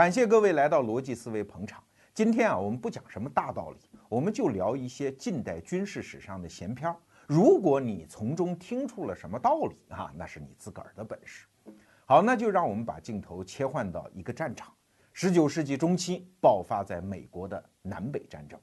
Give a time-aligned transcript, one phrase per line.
[0.00, 1.84] 感谢各位来到逻辑思维捧场。
[2.14, 6.96] 今天啊，我们不讲什么大道理，我们就聊一些近代军事史上的闲篇儿。
[7.26, 11.44] 如果你从中听出了什么道理啊，那是你自个儿的本事。
[12.06, 14.72] 好，那就让我们把镜头切换到一个战场。
[15.12, 18.58] 十九世纪中期爆发在美国的南北战争。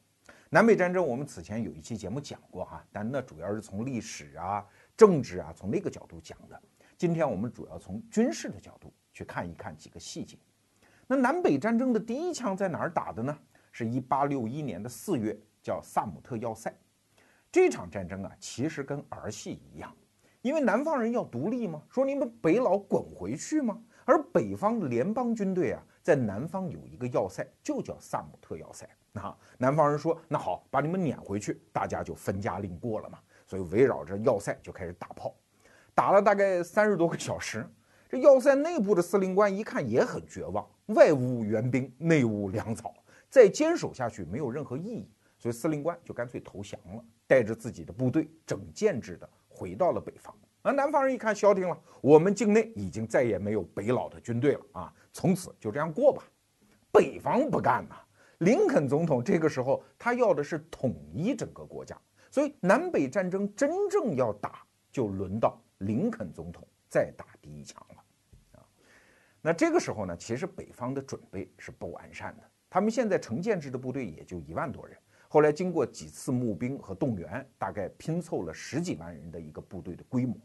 [0.49, 4.65] 南北战争我们此前有一期节目讲过哈，但那主要是从历史啊、
[4.97, 6.59] 政治啊从那个角度讲的。
[6.97, 10.35] 今天我们主要从军事的角度去看一看几个细节。
[11.09, 13.37] 那南北战争的第一枪在哪儿打的呢？
[13.71, 16.73] 是一八六一年的四月，叫萨姆特要塞。
[17.49, 19.95] 这场战争啊，其实跟儿戏一样，
[20.41, 21.81] 因为南方人要独立吗？
[21.89, 23.81] 说你们北佬滚回去吗？
[24.03, 28.85] 而北方联邦军队啊，在南方有一个要塞，就叫萨姆特要塞。
[29.13, 33.17] 那南方人说，那好，把你们撵回去，大家就分家另过了嘛。
[33.45, 35.33] 所以围绕着要塞就开始打炮。
[35.95, 37.65] 打了大概三十多个小时，
[38.09, 42.93] 这要塞内部的司令官一看也很绝望，外无援兵，内无粮草，
[43.29, 50.33] 再坚守下去没有任何意义，所以司令官就干脆投降了，带着自己的部队整建制的回到了北方。
[50.61, 56.23] 而南方人一看消停了，我们境内已经再也没有北佬的军队了啊，从此就这样过吧。
[56.91, 57.95] 北方不干呐，
[58.39, 61.99] 林肯总统这个时候他要的是统一整个国家，
[62.31, 65.61] 所以南北战争真正要打，就轮到。
[65.79, 67.96] 林肯总统再打第一枪了，
[69.41, 72.43] 那这个时候呢，其实北方的准备是不完善的。
[72.69, 74.97] 他们现在成建制的部队也就一万多人，
[75.29, 80.35] 后来经过几次募兵和动员，大概拼凑了十几万人的一个部队的规模。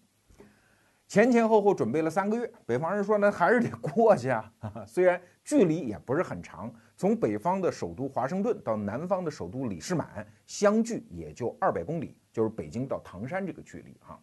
[1.09, 4.51] 前前后后准备了三个月，北方人说呢，还是得过去啊。
[4.87, 14.19] 虽然距离也不是很长，从北方的首都华盛顿到南方的首都李士满，相距也就二百公里，就是北京到唐山这个距离啊。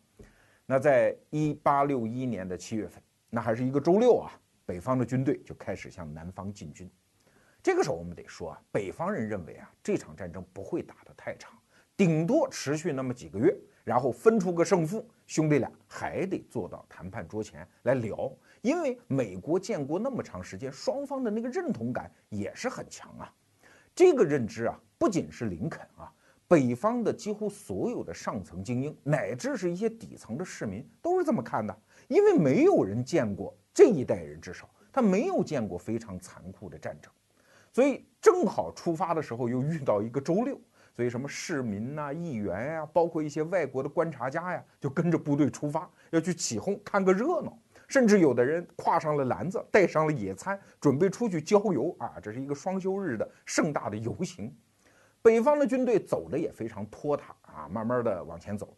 [0.65, 4.31] 那在一八六一年的七月份，那还是一个周六啊，
[4.69, 6.87] 北方的军队就开始向南方进军。
[7.63, 11.51] 这个时候我们得说啊，北方人认为啊，这场战争不会打得太长，
[11.97, 13.51] 顶多持续那么几个月，
[13.83, 18.31] 然后分出个胜负，兄弟俩还得坐到谈判桌前来聊。
[18.61, 23.33] 因为美国建国那么长时间，双方的那个认同感也是很强啊。
[23.95, 26.13] 这个认知啊，不仅是林肯啊。
[26.47, 31.75] 北方的几乎所有的上层精英，乃至是一些底层的市民，都是这么看的。
[32.07, 37.09] 因为没有人见过这一代人，至少他没有见过非常残酷的战争，
[37.71, 40.59] 所以正好出发的时候又遇到一个周六，
[40.93, 47.57] 所以什么市民呐、议员呀，包括一些外国的观察家呀，就跟着部队出发，要去起哄看个热闹。
[47.87, 52.17] 甚至有的人挎上了篮子，带上了野餐，准备出去郊游啊！
[52.21, 54.53] 这是一个双休日的盛大的游行。
[55.21, 58.75] 北方的军队走的也非常拖沓啊，慢慢的往前走，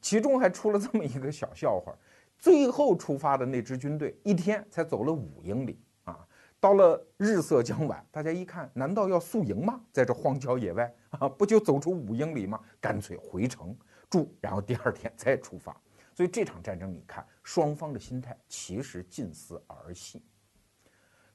[0.00, 1.92] 其中还出了这么一个小笑话：
[2.38, 6.26] 最后出发的那支军队一天才走了五英里啊，
[6.60, 9.80] 到了日色将晚，大家一看，难道要宿营吗？
[9.92, 12.60] 在这荒郊野外 啊，不就走出五英里吗？
[12.80, 13.76] 干脆回城
[14.08, 15.76] 住，然后第二天再出发。
[16.14, 20.22] 所以这场战争，你看双方的心态其实近似儿戏。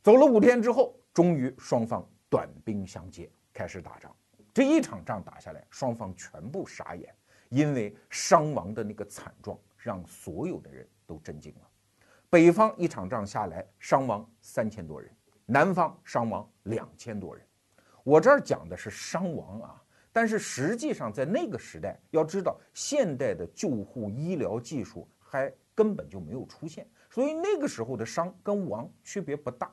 [0.01, 4.15] 走了五天之后，终于双方短兵相接，开始打仗。
[4.53, 7.13] 这一场仗打下来，双方全部傻眼，
[7.49, 11.67] 因为伤亡的那个惨状让所有的人都震惊了。
[12.29, 15.11] 北方一场仗下来，伤亡三千多人，
[15.45, 17.45] 南方伤亡两千多人。
[18.03, 19.83] 我这儿讲的是伤亡啊，
[20.13, 29.69] 但是实际上在那个时代，要知道现代的救护医疗技术还根本就没有出现，所以那个时候的伤跟亡区别不大。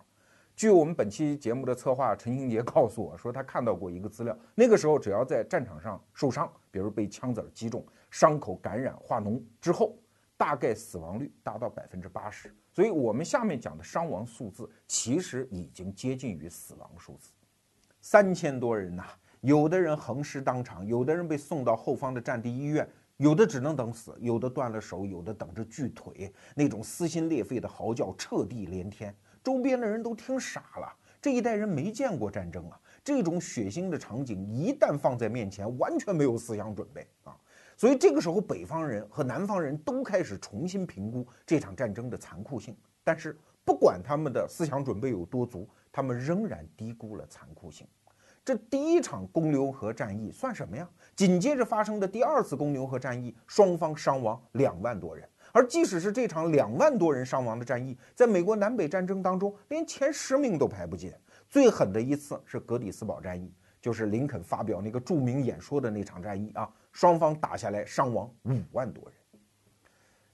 [0.57, 9.97] 据我们本期节目的策划陈兴杰告诉我说，他看到过一个资料，那个时候只要在战场上受伤，比如被枪子击中，伤口感染化脓之后，
[10.37, 12.55] 大概死亡率达到百分之八十。
[12.73, 17.31] 所以，我们下面讲的伤亡数字其实已经接近于死亡数字，
[18.01, 19.05] 三千多人呐，
[19.41, 29.13] 有的人横尸当场，有的人被送到后方的战地医院，有的只能等死，有的断了手，有的等着锯腿，那种撕心裂肺的嚎叫彻地连天。
[29.43, 32.81] 周边的人都听傻了，这一代人没见过战争啊！
[33.03, 37.34] 这种血腥的场景一旦放在面前，完全没有思想准备啊！
[37.78, 42.77] 所以这个时候，北方人和南方人都开始重新评估这场战争的残酷性。
[43.04, 47.86] 但是，不管他们的思想准备有多足，他们仍然低估了残酷性。
[48.45, 50.91] 这第一场公牛河战役算什么呀？
[51.15, 55.28] 紧接着发生的第二次公牛河战役，双方伤亡两万多人。
[55.53, 61.13] 而即使是这场两万多人伤亡的战役，在美国南北战争当中，连前十名都排不进。
[61.48, 69.13] 最狠的一次是格里斯堡战役，就是林肯发表那个著名演说的那场战役啊，双方打下来伤亡五万多人。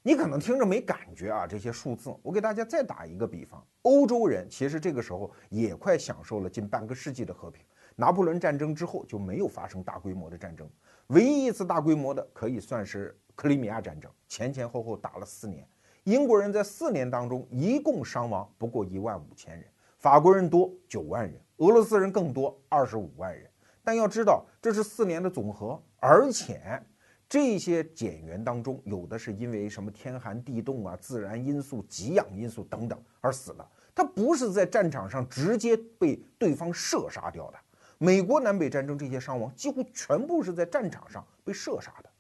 [0.03, 7.65] 你可能听着没感觉啊，这些数字，我给大家再打一个比方，欧洲人其实这个时候也快享受了近半个世纪的和平。
[7.97, 10.69] 拿破仑战争之后就没有发生大规模的战争，
[11.07, 15.67] 唯一一次大规模的可以算是克里米亚战争，前前后后打了四年。
[16.03, 19.65] 英国人在四年当中一共伤亡不过一万五千人，
[19.97, 23.49] 法国人多九万人，俄罗斯人更多二十五万人。
[23.83, 26.83] 但要知道，这是四年的总和，而且
[27.29, 37.59] 这些减员当中有的是因为什么天寒地冻啊、自然因素、给养因素等等而死的，他不是在战场上直接被对方射杀掉的。
[37.99, 42.11] 美国南北战争这些伤亡几乎全部是在战场上被射杀的，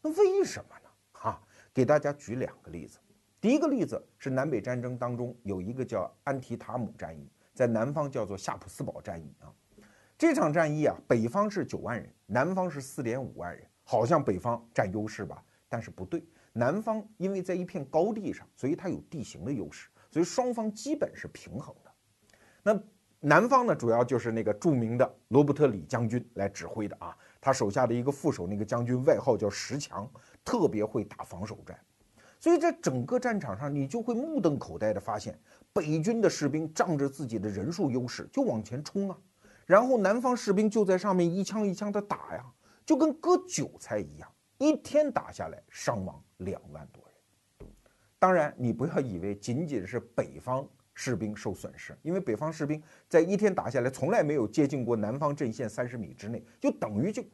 [0.00, 0.90] 那为什么呢？
[1.12, 1.40] 哈，
[1.72, 2.98] 给大家举两个例子。
[3.40, 9.52] 第一个例子是南北战争当中有一个叫安提塔姆战役，在南方叫做夏普斯堡战役啊。
[10.18, 15.42] 这场战役啊，北方是九万人，南方是四点五万人，好像北方占优势吧？
[15.68, 21.92] 但是不对，南方因为在一片高地上，所以它有地形的优势，所以双方基本是平衡的。
[22.62, 22.82] 那。
[23.24, 30.10] 南方呢，主要就是那个著名的罗伯特李将军来指挥的啊，他手下的一个副手，那个将军外号叫石强，
[30.44, 31.78] 特别会打防守战，
[32.40, 35.38] 所以在整个战场上，你就会目瞪口呆的发现，
[35.72, 39.18] 北军的士兵仗着自己的人数优势就往前冲啊，
[39.66, 42.44] 然后南方士兵就在上面一枪一枪的打呀，
[42.84, 47.68] 就跟割韭菜一样，一天打下来伤亡两万多人。
[48.18, 50.68] 当然，你不要以为仅仅是北方。
[50.94, 57.24] 士兵受损失，因为北方士兵在一天打下来，从来没有接近过南方阵线三十米之内，就等于就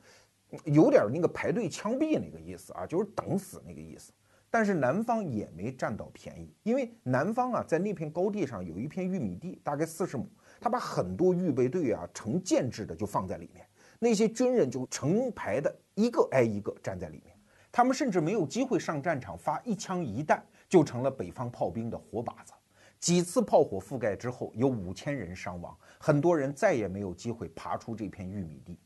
[0.62, 4.12] 有点那个排队枪毙那个意思啊，就是等死那个意思。
[4.50, 10.26] 但是南方也没占到便宜，因为南方啊，在那片高地上有一片玉米地，大概四十亩，
[10.60, 13.66] 他把很多预备队啊成建制的就放在里面，
[13.98, 17.36] 那些军人就成排的一个挨一个站在里面，
[17.70, 22.52] 他们甚至没有机会上战场发一枪一弹，就成了北方炮兵的活靶子。
[22.98, 28.76] 几次炮火覆盖之后，有五千人伤亡，很多人再也没有机会爬出这片玉米地。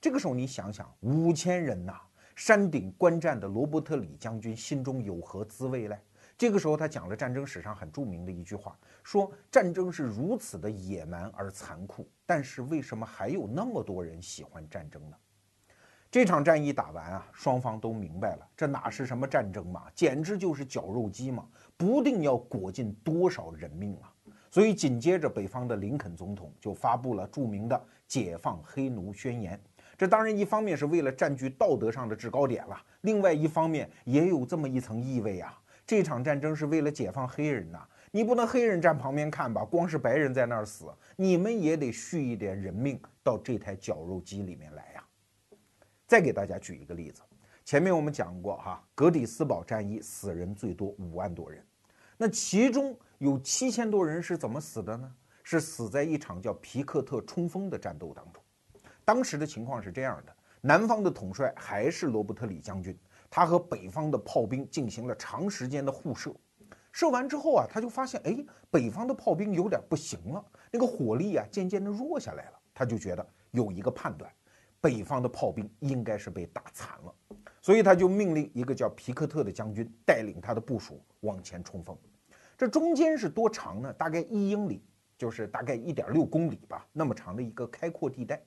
[0.00, 1.94] 这个时候，你想想，五千人呐，
[2.36, 5.98] 山顶观战的罗伯特李将军心中有何滋味嘞？
[6.36, 15.16] 这个时候，他讲了战争史上很著名的一句话，说战争是如此的野蛮而残酷，但是为什么还有那么多人喜欢战争呢？
[16.10, 24.12] 这场战役打完啊，双方都明白了，这哪是什么战争嘛，简直就是绞肉机嘛，不定要裹进多少人命啊！
[24.50, 29.58] 所以紧接着，北方的林肯总统就发布了著名的解放黑奴宣言。
[29.96, 45.04] 这当然一方面是为了占据道德上的制高点了，另外一方面也有这么一层意味啊，这场战争是为了解放黑人呐，你不能黑人站旁边看吧，光是白人在那儿死，你们也得续一点人命到这台绞肉机里面来呀。
[46.06, 47.22] 再给大家举一个例子，
[47.64, 51.64] 前面我们讲过哈，格里斯堡战役死人最多五万多人，
[52.16, 55.10] 那其中有七千多人是怎么死的呢？
[55.42, 58.42] 是死在一场叫皮克特冲锋的战斗当中。
[59.06, 62.98] 当时的情况是这样的，南方的统帅还是罗伯特李将军，
[63.30, 66.34] 他和北方的炮兵进行了长时间的互射，
[66.90, 68.36] 射完之后啊，他就发现，哎，
[68.68, 74.28] 北方的炮兵有点不行了，那个火力啊渐渐的弱下来了，他就觉得有一个判断。
[74.80, 77.14] 北方的炮兵应该是被打残了，
[77.62, 81.96] 所以他就命令一个叫皮克特的将军带领他的部署往前冲锋。
[82.58, 83.92] 这中间是多长呢？
[83.92, 84.84] 大概一英里，
[85.16, 88.42] 就是大概一点六公里吧，那么长的一个开阔地带。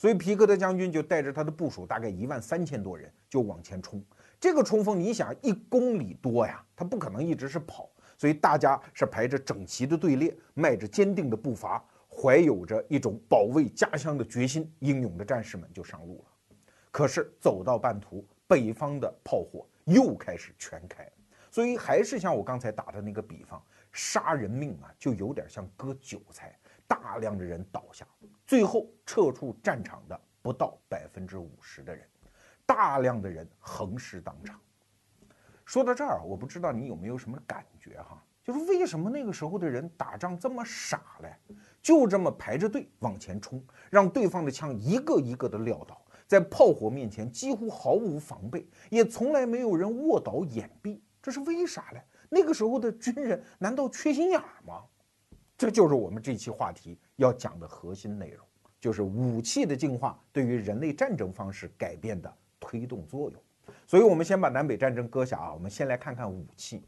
[0.00, 4.02] 所以皮克特将军就带着他的部署，大概一万三千多人就往前冲。
[4.40, 11.84] 这个冲锋，你想一公里多呀，他不可能一直是跑，所以大家是排着整齐的队列，迈着坚定的步伐。
[12.08, 16.56] 怀有着一种保卫家乡的决心，英勇的战士们就上路了。
[16.90, 21.06] 可是走到半途，北方的炮火又开始全开，
[21.50, 28.06] 所以还是像我刚才打的那个比方，杀人命啊，就有点像割韭菜，大量的人倒下，
[28.50, 32.04] 最后撤出战场的不到百分之五十的人，
[32.66, 34.60] 大量的人横尸当场。
[35.64, 38.20] 说到这儿，我不知道你有没有什么感觉哈？
[38.42, 41.32] 就是为什么那个时候的人打仗这么傻嘞？
[41.80, 52.02] 就这么排着队往前冲，让对方的枪一个一个的撂倒，在炮火面前几乎毫无防备，也从来没有人卧倒掩蔽，这是为啥嘞？
[52.28, 54.82] 那个时候的军人难道缺心眼儿吗？
[55.56, 58.46] 这就是我们这期话题要讲的核心内容，
[58.80, 63.42] 就是武器的进化对于人类战争方式改变的推动作用。
[63.86, 66.82] 所以，我们先把南北战争搁下啊，我们先来看看武器。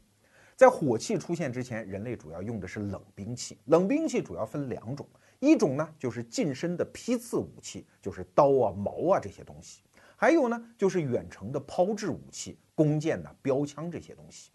[0.55, 3.59] 在火器出现之前，人类主要用的是冷兵器。
[3.65, 5.07] 冷兵器主要分两种，
[5.39, 9.83] 一种呢就是近身的批次武器，就是刀啊、矛啊这些东西；
[10.15, 14.51] 还有呢就是远程的抛掷武器，弓箭呐、标枪这些东西。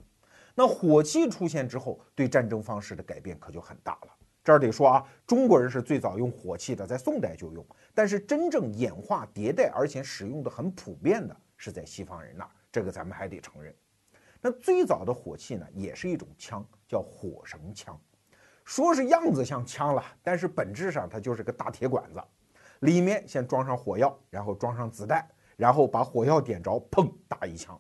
[0.57, 4.18] 那火器出现之后，对战争方式的改变可就很大了。
[4.49, 7.63] 这儿得说啊，中国人是最早用火器的，在宋代就用。
[7.93, 13.75] 但是真正演化迭代，而且使用的很普遍的，是在西方人那儿，这个咱们还得承认。
[14.41, 18.01] 那最早的火器呢，也是一种枪，叫火绳枪。
[18.65, 22.25] 说是样子像枪了，但是本质上它就是个大铁管子，
[22.79, 25.29] 里面先装上火药，然后装上子弹，
[25.59, 27.79] 然后把火药点着，砰，打一枪。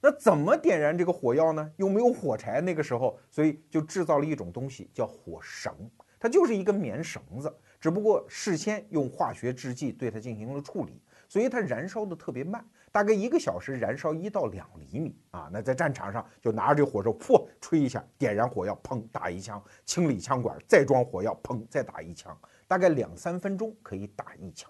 [0.00, 1.72] 那怎么点燃这个火药呢？
[1.76, 5.72] 又没有火柴，那个时候，所以就制造了一种东西，叫火绳。
[6.20, 15.48] 它就是一根棉绳子，只不过事先用化学制剂对它进行了处理，所以它燃烧的特别慢，大概一个小时燃烧一到两厘米啊。
[15.52, 22.36] 那在战场上就拿着这火绳，噗，吹一下，点燃火药，砰，打一枪，清理枪管，再装火药，砰，再打一枪，
[22.66, 24.68] 大概两三分钟可以打一枪。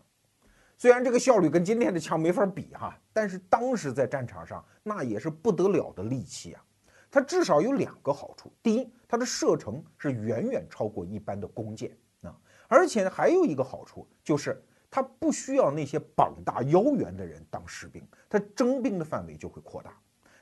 [0.80, 6.64] 虽然这个效率跟今天的枪没法比哈，但是当时在战场上那也是不得了的利器啊。
[7.10, 11.90] 它至少有两个好处：第一，它的射程是远远超过一般的弓箭
[12.22, 12.30] 啊；
[12.68, 19.92] 而且还有一个好处就是，它不需要那些膀大腰圆的人当士兵，它征兵的范围就会扩大。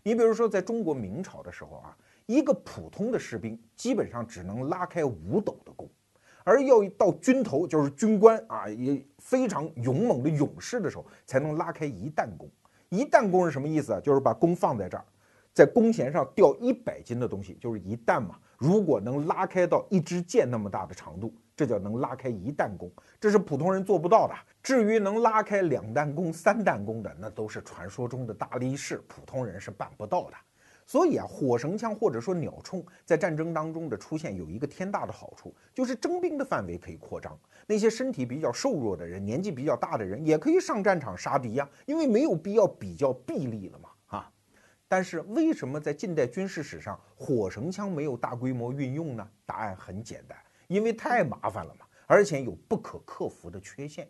[0.03, 5.89] 你比如说，在中国明朝的时候啊，一个普通的士兵基本上只能拉开五斗的弓。
[6.47, 12.49] 而要到军头，就是军官啊，也非常勇猛的勇士的时候，才能拉开一弹弓。
[12.89, 14.01] 一弹弓是什么意思啊？
[14.01, 15.05] 就是把弓放在这儿，
[15.53, 18.37] 在弓弦上吊一百斤的东西，就是一弹嘛。
[18.59, 22.89] 如果能拉开到一支箭那么大的长度，这叫能拉开一弹弓，
[23.21, 24.35] 这是普通人做不到的。
[24.63, 30.37] 至于能拉开两弹弓、三弹弓的，那都是传说中的大力士，普通人是办不到的。
[30.87, 37.37] 所以啊，火绳枪或者说鸟铳在战争当中的出现有一个天大的好处，就是征兵的范围可以扩张。
[37.67, 44.33] 那些身体比较瘦弱的人、年纪比较大的人也可以上战场杀敌呀，因为没有必要比较臂力了嘛，啊。
[44.87, 49.29] 但是为什么在近代军事史上火绳枪没有大规模运用呢？
[49.45, 50.39] 答案很简单，
[50.69, 54.09] 因为太麻烦了嘛，而且有不可克服的缺陷。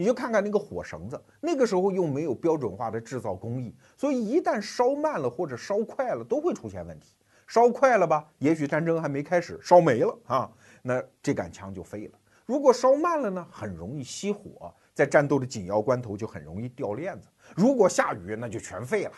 [0.00, 7.14] 你就看看那个火绳子，那个时候又没有标准化的制造工艺，所以一旦烧慢了或者烧快了，都会出现问题。
[7.46, 12.18] 烧快了吧，也许战争还没开始，烧没了啊，那这杆枪就废了。
[12.46, 17.28] 如果烧慢了呢，很容易熄火，在战斗的紧要关头就很容易掉链子。
[17.54, 19.12] 如果下雨，那就全废了。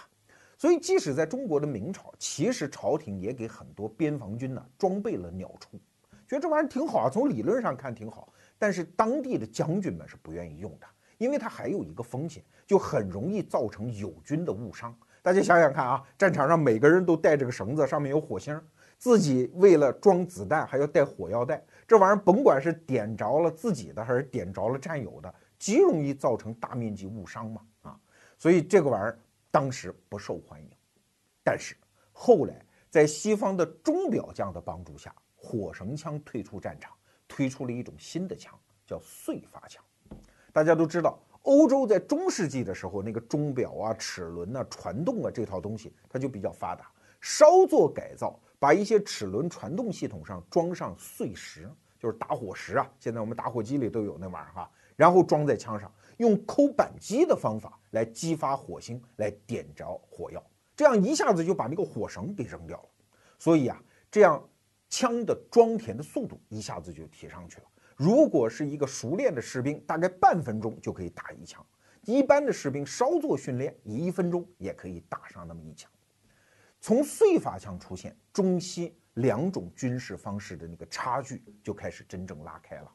[0.59, 5.79] 所以，即使在中国的明朝，其实朝廷也给很多边防军呢装备了鸟铳，
[6.27, 8.33] 觉得这玩意儿挺好啊，从理论上看挺好。
[8.63, 10.87] 但是当地的将军们是不愿意用的，
[11.19, 14.97] 因为它还有一个风险，就很容易造成友军的误伤。
[15.21, 18.57] 大家想想看啊，战场上每个人都带着个绳子，上面有火星，
[18.99, 28.01] 自己为了装子弹还要带火药袋，这玩意儿甭管是点着了自己的还是点着了战友的，极容易造成大面积误伤嘛啊！
[28.39, 29.19] 所以这个玩意儿
[29.51, 30.71] 当时不受欢迎。
[31.43, 31.75] 但是
[32.13, 36.93] 后来在西方的钟表匠的帮助下，火绳枪退出战场。
[37.33, 38.55] 推出了一种新的枪，
[38.87, 39.83] 叫燧发枪。
[40.53, 46.93] 大家都知道，欧洲在中世纪的时候，那个钟表啊、齿轮啊、传动啊这套东西，它就比较发达。
[47.23, 51.67] 稍作改造，把一些齿轮传动系统上装上碎石，
[51.99, 52.87] 就是打火石啊。
[52.99, 60.45] 现在我们打火机里都有那玩意儿哈，然后装在枪上，用扣扳机的方法来激发火星，来点着火药，
[60.77, 62.89] 这样一下子就把那个火绳给扔掉了。
[63.39, 64.47] 所以啊，这样。
[64.93, 67.67] 枪的装填的速度一下子就提上去了。
[67.97, 71.65] 如果是一个熟练的士兵，大概半分钟就可以打一枪；
[72.03, 75.91] 一般的士兵稍作训练，一分钟也可以打上那么一枪。
[76.79, 82.93] 从燧发枪出现，中西两种军事方式的那个差距就开始真正拉开了。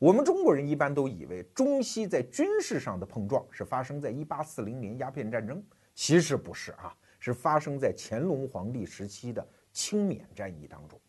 [0.00, 5.62] 我们中国人一般都以为中西在军事上的碰撞是发生在一八四零年鸦片战争，
[5.94, 11.00] 其实不是啊，是发生在乾隆皇帝时期的清缅战役当中。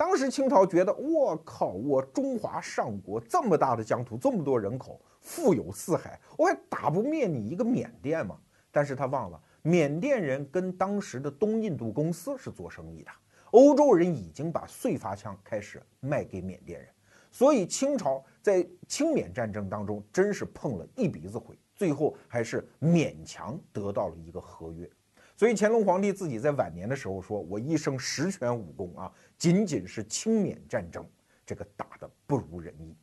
[0.00, 8.38] 当时清朝觉得，我靠，我中华上国这么大的疆土，这么多人口，富有四海，我还打不灭你一个缅甸吗？
[8.70, 13.10] 但是他忘了，缅甸人跟当时的东印度公司是做生意的，
[13.50, 16.88] 欧洲人已经把燧发枪开始卖给缅甸人，
[17.30, 24.90] 所以清朝在清缅战争当中真是碰了一鼻子灰，最后还是勉强得到了一个合约。
[25.36, 29.10] 所以乾隆皇帝自己在晚年的时候说：“我一生十全武功啊，
[29.40, 31.04] 仅仅是清缅战争
[31.44, 32.96] 这个打得不如人意。”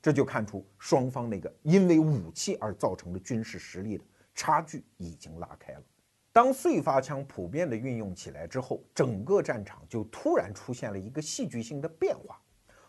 [0.00, 4.04] 这就看出双方那个因为武器而造成的军事实力的
[4.34, 5.82] 差距已经拉开了。
[6.30, 12.40] 当燧发枪普遍的运用起来之后，整个战场就突然出现了一个戏剧性的变化。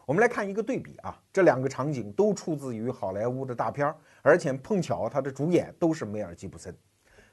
[0.05, 6.75] 我们来看一个对比啊，这两个场景都出自于好莱坞的大片儿，而且碰巧它的主演都是梅尔吉布森。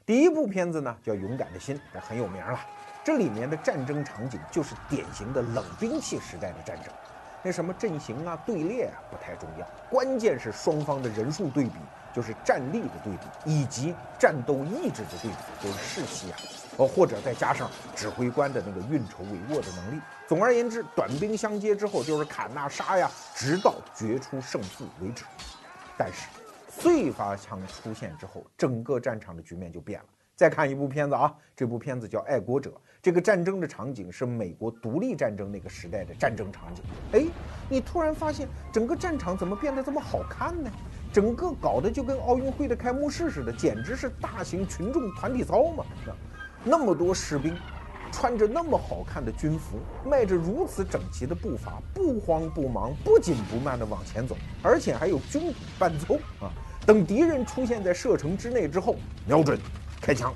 [0.05, 2.59] 第一部片子呢叫《勇敢的心》，这很有名了。
[3.03, 6.93] 这里面的战争场景就是典型的冷兵器时代的战争，
[7.41, 11.73] 那什么阵型啊、队列啊不太重要，关键是双方的人数对比，
[12.13, 16.37] 就是战力的对比，以及战斗意志的对比，就是士气啊，
[16.77, 20.01] 哦，或者再加上指挥官的那个运筹帷幄的能力。
[20.25, 25.25] 总而言之，短兵相接之后就是砍呐杀呀，直到决出胜负为止。
[25.97, 26.29] 但是，
[26.69, 30.05] 碎发枪出现之后，整个战场的局面就变了。
[30.35, 32.69] 再看一部片子啊，这部片子叫《爱国者》。
[33.03, 36.81] 这个战争的场景是美国独立战争那个时代的战争场景。
[37.11, 37.25] 哎，
[37.69, 40.71] 你突然发现整个战场怎么变得这么好看呢？
[41.11, 45.83] 整个搞得就跟奥运会的开幕式似的，简直是大型群众团体操嘛！
[46.63, 47.53] 那么多士兵，
[48.09, 49.79] 穿着那么好看的军服，
[50.09, 56.47] 迈着如此整齐的步伐，不慌不忙、不紧不慢地往前走，而且还有军鼓伴奏啊！
[56.85, 58.95] 等敌人出现在射程之内之后，
[59.27, 59.59] 瞄准。
[60.01, 60.33] 开枪，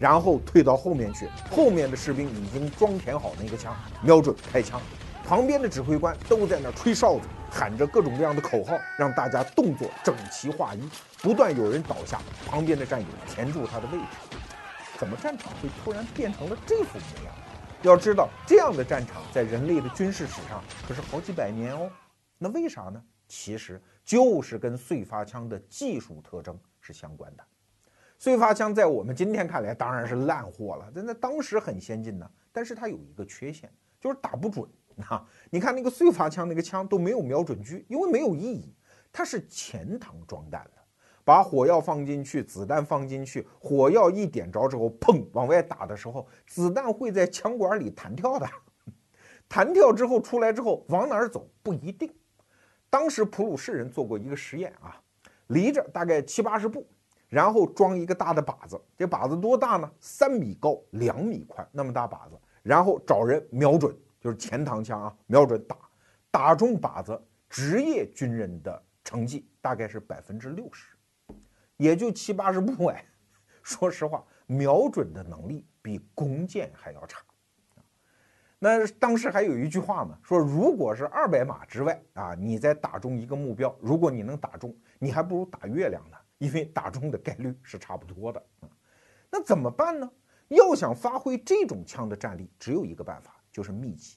[0.00, 1.28] 然后退到后面去。
[1.50, 4.80] 后面的士兵已经装填好那个枪，瞄准开枪。
[5.24, 10.80] 旁边的指挥官都在那吹哨子，喊着各种各样的口号，让大家动作整齐划一。
[11.18, 14.38] 不断有人倒下，旁边的战友填住他的位置。
[14.98, 17.34] 怎么战场会突然变成了这副模样？
[17.82, 21.90] 要知道，这样的战场在人类的军事史上可是好几百年哦。
[22.38, 23.00] 那为啥呢？
[23.28, 27.44] 其实就是跟碎发枪的技术特征是相关的。
[28.20, 32.30] 碎发枪在我们今天看来当然是烂货了，但在当时很先进呢。
[32.52, 34.68] 但是它有一个缺陷，就是打不准
[35.08, 35.26] 啊！
[35.48, 38.74] 你看那个碎发枪，那个枪都没有瞄准具，因为没有意义。
[39.10, 40.72] 它是前膛装弹的，
[41.24, 48.46] 把火药放进去，子弹放进去，火药一点着之后，砰，往外打的时候，子弹会在枪管里弹跳的。
[49.48, 52.12] 弹跳之后出来之后往哪儿走不一定。
[52.90, 55.00] 当时普鲁士人做过一个实验啊，
[55.46, 56.86] 离着大概七八十步。
[57.30, 59.90] 然后装一个大的靶子，这靶子多大呢？
[60.00, 62.36] 三米高，两米宽，那么大靶子。
[62.62, 65.76] 然后找人瞄准，就是前膛枪啊，瞄准打，
[66.30, 67.18] 打中靶子，
[67.48, 70.96] 职业军人的成绩大概是百分之六十，
[71.76, 73.04] 也就七八十步哎。
[73.62, 77.22] 说实话，瞄准的能力比弓箭还要差。
[78.58, 86.16] 那当时还有一句话嘛，说如果是二百码之外啊，你再打中一个目标，如果你能打中，你还不如打月亮呢。
[86.40, 88.68] 因为打中的概率是差不多的啊，
[89.30, 90.10] 那怎么办呢？
[90.48, 94.16] 要想发挥这种枪的战力，只有一个办法，就是密集，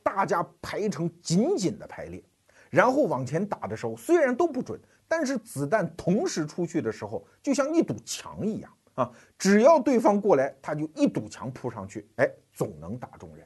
[0.00, 2.22] 大家排成紧紧的排列，
[2.70, 13.44] 然后往前打的时候，虽然都不准，但是子弹同时出去的时候，就像一堵墙一样啊，只要对方过来，他就一堵墙扑上去，哎，总能打中人。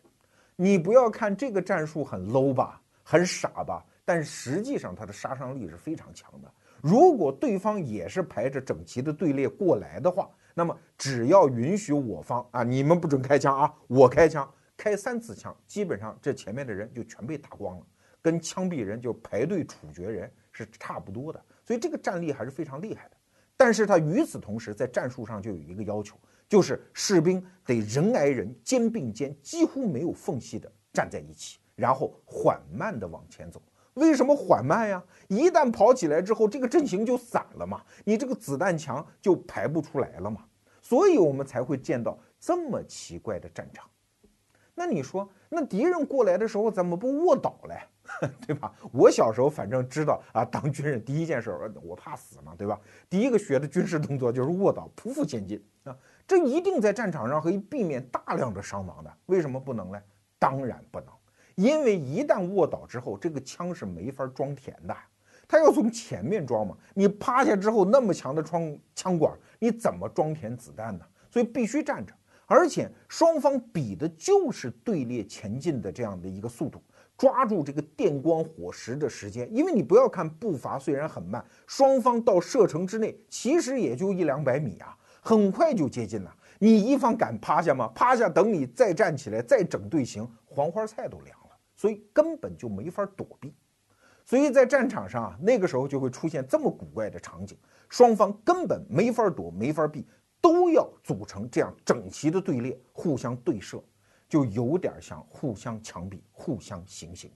[0.57, 6.53] 你不要看这个战术很 low 吧，很傻吧，但实际上它的杀伤力是非常强的。
[6.83, 17.87] 如果对方也是排着整齐的队列过来的话，那么只要允许我方啊，你们不准开枪啊，我开枪，开三次枪，基本上这前面的人就全被打光了，
[18.21, 21.43] 跟枪毙人就排队处决人是差不多的。
[21.65, 23.17] 所以这个战力还是非常厉害的。
[23.57, 33.63] 但是他与此同时，在战术上就有一个要求，就是士兵得人挨人，肩并肩，几乎没有缝隙的站在一起，然后缓慢地往前走。
[33.95, 35.03] 为什么缓慢呀？
[35.29, 40.45] 一旦跑起来之后，这个阵型就散了嘛，你这个子弹墙就排不出来了嘛，
[40.81, 43.89] 所以我们才会见到这么奇怪的战场。
[44.75, 47.79] 那你说，那敌人过来的时候怎么不卧倒嘞？
[48.47, 48.73] 对吧？
[48.93, 51.51] 我小时候反正知道啊，当军人第一件事，
[51.83, 52.81] 我怕死嘛，对吧？
[53.09, 59.17] 第一个学的军事动作就是卧倒，匍匐前进啊，这一定在战场上可以避免大量的伤亡的。
[59.27, 60.03] 为什么不能呢？
[60.39, 61.09] 当然不能。
[61.61, 64.97] 因为一旦卧倒之后，这个枪是没法装填的，
[65.47, 66.75] 它要从前面装嘛。
[66.95, 71.05] 你趴下之后，那么强的窗枪管，你怎么装填子弹呢？
[71.31, 72.15] 所以必须站着，
[72.47, 76.83] 而且双方比的就是队列前进的这样的一个速度，
[77.19, 79.47] 抓住这个电光火石的时间。
[79.55, 86.35] 因为你不要看步伐虽然很慢，双方到射程之内其实也就一两百米啊，很快就接近了。
[86.59, 87.87] 你一方敢趴下吗？
[87.95, 91.39] 趴下，等你再站起来，再整队形，黄花菜都凉。
[91.81, 93.55] 所以根本就没法躲避，
[94.27, 97.57] 所以在战场上啊，那个时候就会出现这么古怪的场景，
[97.89, 100.07] 双方根本没法躲，没法避，
[100.43, 103.83] 都要组成这样整齐的队列，互相对射，
[104.29, 107.31] 就有点像互相枪毙、互相行刑。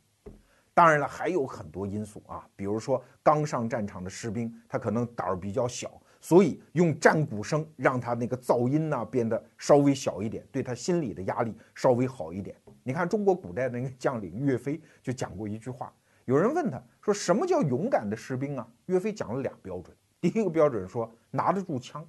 [0.74, 12.54] 当然了，还有很多因素啊，比如说刚上战场的士兵，他可能胆儿比较小，所以用战鼓声让他那个噪音呢变得稍微小一点，对他心理的压力稍微好一点。
[12.84, 15.92] 你看中国古代的那个将领岳飞就讲过一句话，
[16.26, 18.68] 有人问他说什么叫勇敢的士兵啊？
[18.86, 22.06] 岳飞讲了俩标准，第一个标准说拿得住枪，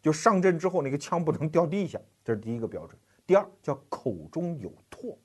[0.00, 2.96] 就上阵之后那个枪不能掉地下，这是第一个标准。
[3.26, 5.16] 第二叫口中有唾，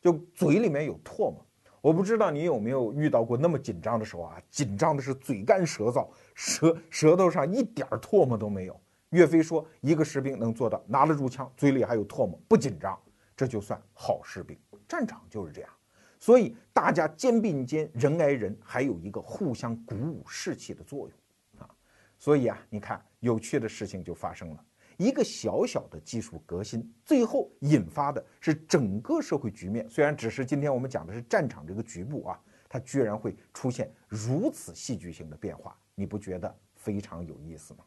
[0.00, 1.44] 就嘴里面有唾沫。
[1.80, 8.80] 我不知道你有没有遇到过那么紧张的时候啊，紧张的是嘴干舌燥，舌舌头上一点唾沫都没有。
[9.10, 12.96] 岳飞说，一个士兵能做到拿得住枪，嘴里还有唾沫，不紧张，
[13.42, 14.56] 这就算好士兵。
[14.86, 15.70] 战场就是这样，
[16.20, 21.68] 所以大家肩并肩，人挨人，还有一个互相鼓舞士气的作用啊。
[22.20, 24.64] 所以啊，你看，有趣的事情就发生了。
[24.96, 29.90] 一个小小的技术革新，最后引发的是整个社会局面。
[29.90, 37.82] 虽然只是今天我们讲的是战场这个局部啊，它居然会出现如此戏剧性的变化，你不觉得非常有意思吗？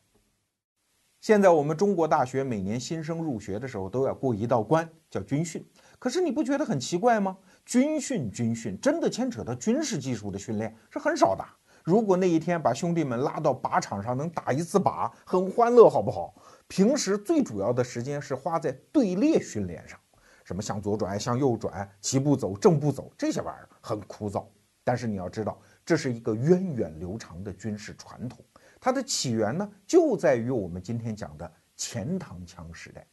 [1.26, 5.68] 现在我们中国大学每年新生入学的时候都要过一道关，叫军训。
[5.98, 7.36] 可是你不觉得很奇怪吗？
[7.66, 11.44] 军训，军训真的牵扯到军事技术的训练是很少的。
[11.84, 16.36] 如果那一天把兄弟们拉到靶场上能打一次靶，很欢乐，好不好？
[16.68, 20.00] 平时最主要的时间是花在队列训练上，
[20.44, 24.46] 什么向左转、向右转、齐步走、正步走这些玩意儿很枯燥。
[24.84, 28.46] 但是你要知道，这是一个源远流长的军事传统，
[28.86, 33.04] 它的起源呢就在于我们今天讲的钱塘枪时代。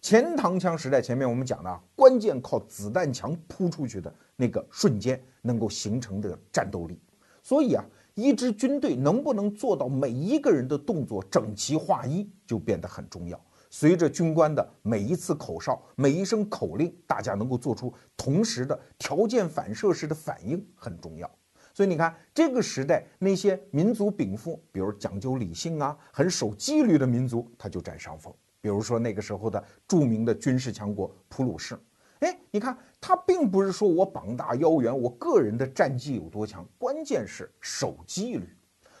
[0.00, 7.00] 钱塘枪时代前面我们讲了，关键靠子弹墙扑出去的那个瞬间能够形成的战斗力。
[7.42, 7.84] 所以啊。
[8.14, 13.40] 一支军队能不能做到每一个人的动作整齐划一，就变得很重要。
[13.70, 21.30] 随着军官的每一次口哨、每一声口令，大家能够做出同时的条件反射式的反应，很重要。
[21.78, 28.34] 所以你看，这个时代那些民族禀赋，比如讲究理性啊、很守纪律的民族，他就占上风。
[28.60, 31.78] 比如说那个时候的著名的军事强国普鲁士。
[32.18, 38.48] 哎，你看，他并不是说我膀大腰圆，我个人的战绩有多强，关键是守纪律。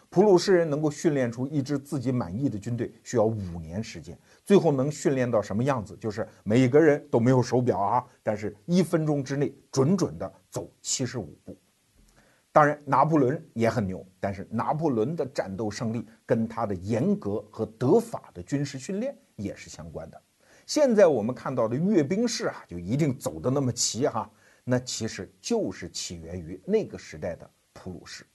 [0.08, 4.16] 普鲁士人能够训练出一支自己满意的军队，需要五年时间。
[4.44, 5.96] 最后能训练到什么样子？
[5.96, 11.58] 就是每个人都没有手表啊，但是一分钟之内准准的走七十五步。
[12.50, 20.20] 当然，拿破仑也很牛，但是拿破仑的战斗胜利跟他的严格和德法的军事训练也是相关的。
[20.66, 24.28] 现在我们看到的阅兵式啊，就一定走的那么齐哈，
[24.64, 28.26] 那其实就是起源于那个时代的普鲁士。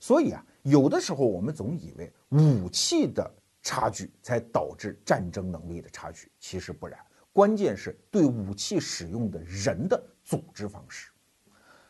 [0.00, 3.28] 所以啊，有的时候我们总以为武器的
[3.60, 6.98] 差距才导致战争能力的差距，其实不然，
[7.32, 11.10] 关键是对武器使用的人的组织方式。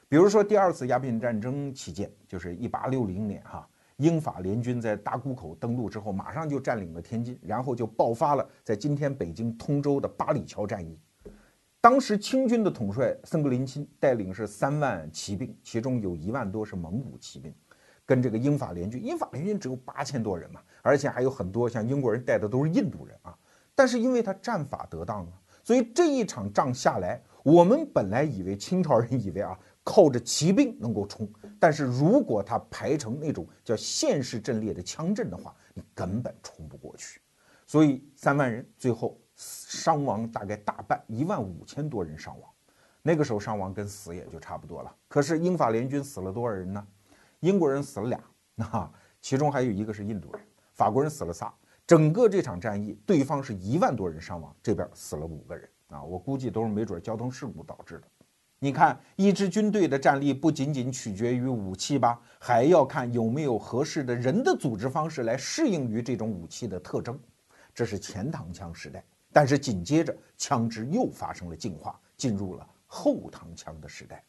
[0.09, 3.69] 比如说第二次鸦片战争期间，就是一八六零年哈。
[3.97, 10.97] 英法联军在大沽口登陆之后，马上就占领了天津，然后就爆发了在今天北京通州的八里桥战役。
[11.81, 17.53] 当时清军的统帅森格林钦带领是三万骑兵，其中有一万多是蒙古骑兵，
[18.05, 19.03] 跟这个英法联军。
[19.03, 23.37] 英法联军只有八千多人嘛，而且还有很多像英国人带的都是印度人啊。
[23.75, 25.33] 但是因为他战法得当啊，
[25.65, 29.59] 所以这一场仗下来，我们本来以为清朝人以为啊。
[29.89, 37.21] 靠着骑兵能够冲，但是如果他排成那种叫线式阵列的枪阵的话，你根本冲不过去。
[37.69, 42.51] 所以三万人最后伤亡大概大半，一万五千多人伤亡。
[43.01, 44.93] 那个时候伤亡跟死也就差不多了。
[45.07, 46.85] 可是英法联军死了多少人呢？
[47.39, 48.21] 英国人死了俩，
[48.57, 50.43] 那其中还有一个是印度人。
[50.73, 51.55] 法国人死了仨。
[51.87, 56.03] 整个这场战役，对方是一万多人伤亡，这边死了五个人啊！
[56.03, 58.09] 我估计都是没准交通事故导致的。
[58.59, 67.21] 你看，一支军队的战力不仅仅取决于武器吧，还要看有没有合适的人的组织方式来适应于这种武器的特征。
[67.75, 74.25] 这是前膛枪时代，但是紧接着枪支又发生了进化，进入了后膛枪的时代。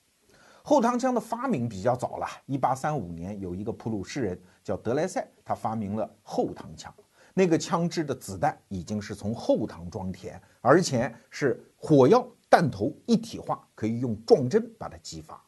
[0.61, 6.93] 后膛枪的发明比较早了，一八三五年有一个普鲁士人叫德莱塞，他发明了后膛枪。
[7.33, 12.27] 那个枪支的子弹已经是从后膛装填，而且是火药。
[12.49, 15.43] 弹头一体化，可以用撞针把它激发。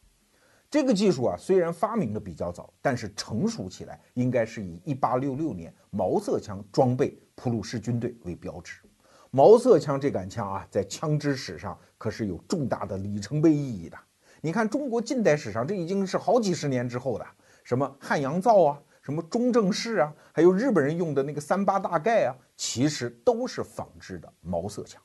[0.70, 8.80] 这个技术啊，虽然发明的比较早，但是成熟起来应该是以1866年毛瑟枪装备普鲁士军队为标志。
[9.32, 13.98] 毛瑟枪这杆枪啊，在枪支史上可是有重大的里程碑意义的。
[14.40, 17.26] 你看，中国近代史上，这已经是好几十年之后的，
[17.64, 25.02] 什么汉阳造啊，什么中正式啊，还有日本人用的那个三八大盖啊，其实都是仿制的毛瑟枪。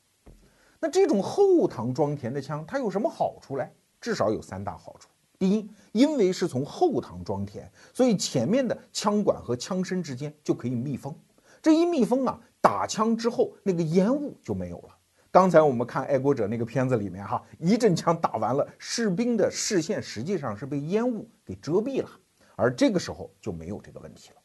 [0.80, 3.70] 那这种后膛装填的枪，它有什么好处嘞？
[4.00, 5.10] 至少有三大好处。
[5.38, 11.14] 第一，因为是从后膛装填，所以前面的枪管和枪身之间就可以密封。
[11.62, 14.96] 这一密封啊，打枪之后那个烟雾就没有了。
[15.32, 22.10] 刚才我们看爱国者那个片子里面哈，一阵枪打完了，士兵的视线实际上是被烟雾给遮蔽了，
[22.56, 24.36] 而这个时候就没有这个问题了。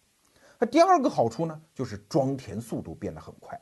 [0.58, 3.60] 那第二个好处呢，就是装填速度变得很快。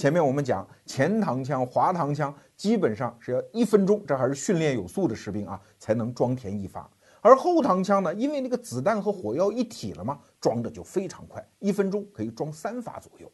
[0.00, 6.90] 前面我们讲前膛枪、滑膛枪，基本上是要一分钟，这还是训练有素的士兵啊，才能装填一发。
[7.20, 13.30] 而后膛枪呢，因为那个子弹和火药一体了嘛，装的就非常快，一分钟可以装三发左右。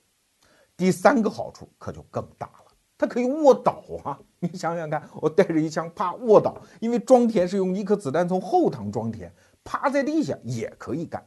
[0.76, 4.18] 第三个好处可就更大了，它可以卧倒啊！
[4.40, 11.24] 你想想看，我带着一枪啪卧倒，因为装填是用一颗子弹从后膛装填，趴在地下也可以干。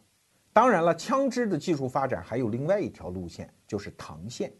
[0.51, 4.51] 当然了，枪支的技术发展还有另外一条路线，就是膛线。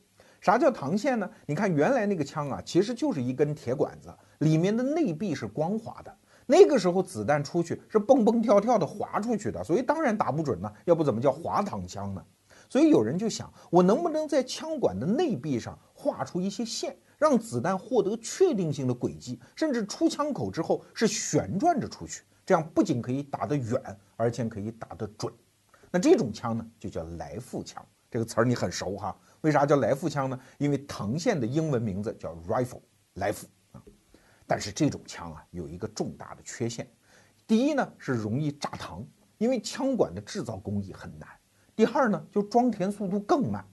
[0.42, 1.30] 啥叫膛线呢？
[1.46, 6.16] 你看原来那个枪啊，其实就是一根铁管子，里面的内壁是光滑的。
[6.46, 10.72] 那个时候子弹出去是蹦蹦跳跳的滑出去的，所以当然打不准呢。
[10.86, 12.24] 要不怎么叫滑膛枪呢？
[12.70, 23.82] 所以有人就想，我能不能在枪管的内壁上画出一些线，让子弹获得确定性的轨迹，甚至出枪口之后是旋转着出去，这样不仅可以打得远，
[24.16, 25.34] 而且可以打得准。
[25.92, 27.84] 那这种枪呢，就叫来复枪。
[28.12, 29.16] 这个词儿你很熟哈？
[29.42, 30.40] 为啥叫来复枪呢？
[30.58, 32.82] 因为膛线的英文名字叫 rifle，
[33.16, 33.82] 来复啊。
[34.46, 36.90] 但是这种枪啊，有一个重大的缺陷。
[37.48, 39.04] 第一呢，是容易炸膛，
[39.38, 41.28] 因为枪管的制造工艺很难。
[41.76, 43.66] 第二呢，就装填速度更慢。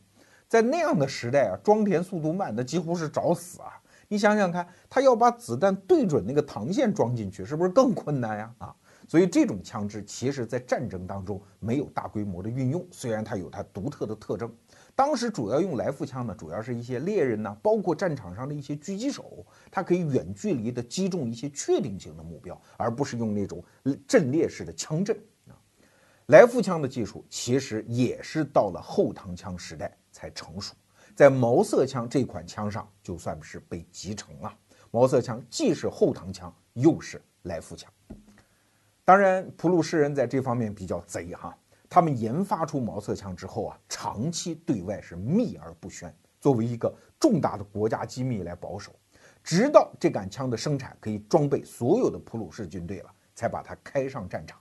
[0.48, 3.72] 在那样的时代啊，装填速度慢，那几乎是找死啊！
[4.06, 8.54] 你想想看，他要把子弹对准那个膛线装进去，是不是更困难呀？
[8.58, 8.76] 啊！
[9.08, 14.52] 所以这种枪支其实，在战争当中没有大规模的运用，虽然它有它独特的特征。
[14.94, 23.62] 当时主要用来复枪呢，主要是一些猎人呢，包括战场上的一些狙击手，它可以远距离的击中一些确定性的目标，而不是用那种
[24.08, 25.16] 阵列式的枪阵
[25.48, 25.54] 啊。
[26.26, 30.74] 来复枪的技术其实也是到了后膛枪时代才成熟，
[31.14, 34.52] 在毛瑟枪这款枪上就算是被集成了。
[34.90, 37.92] 毛瑟枪既是后膛枪，又是来复枪。
[39.06, 41.56] 当然，普鲁士人在这方面比较贼哈。
[41.88, 48.92] 他们研发出毛瑟枪之后啊，长期对外是秘而不宣，作为一个重大的国家机密来保守。
[49.44, 54.58] 直到这杆枪的生产可以装备所有的普鲁士军队了，才把它开上战场。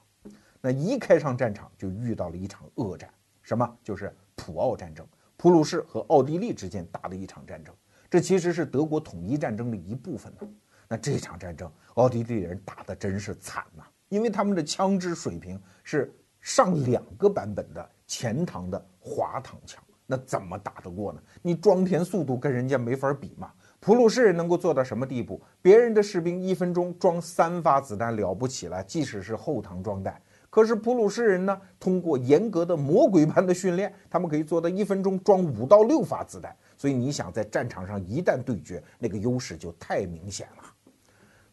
[0.61, 3.67] 那一开上战场，就遇到了一场恶战，什么？
[3.83, 5.03] 就是普奥战争，
[5.37, 7.73] 普鲁士和奥地利之间打的一场战争。
[8.11, 10.47] 这其实是德国统一战争的一部分呢。
[10.87, 13.83] 那这场战争，奥地利人打的真是惨呐。
[14.15, 21.21] 因为他们的枪支水平是上两个版本的前膛的滑膛枪，那怎么打得过呢？
[21.41, 23.51] 你装填速度跟人家没法比嘛。
[23.81, 25.41] 普鲁士人能够做到什么地步？
[25.61, 30.19] 别人的士兵一分钟装三发子弹了不起了，即使是后膛装弹。
[30.49, 36.55] 可是普鲁士人呢，通过严格的魔鬼般的训练，他们可以做到一分钟装五到六发子弹。
[36.77, 40.63] 所以你想在战场上一旦对决，那个优势就太明显了。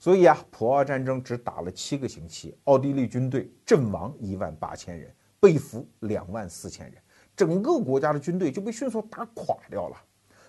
[0.03, 7.01] 所以啊，普奥战争只打了七个星期，奥地利军队阵亡一万八千人，被俘两万四千人，
[7.37, 9.97] 整个国家的军队就被迅速打垮掉了。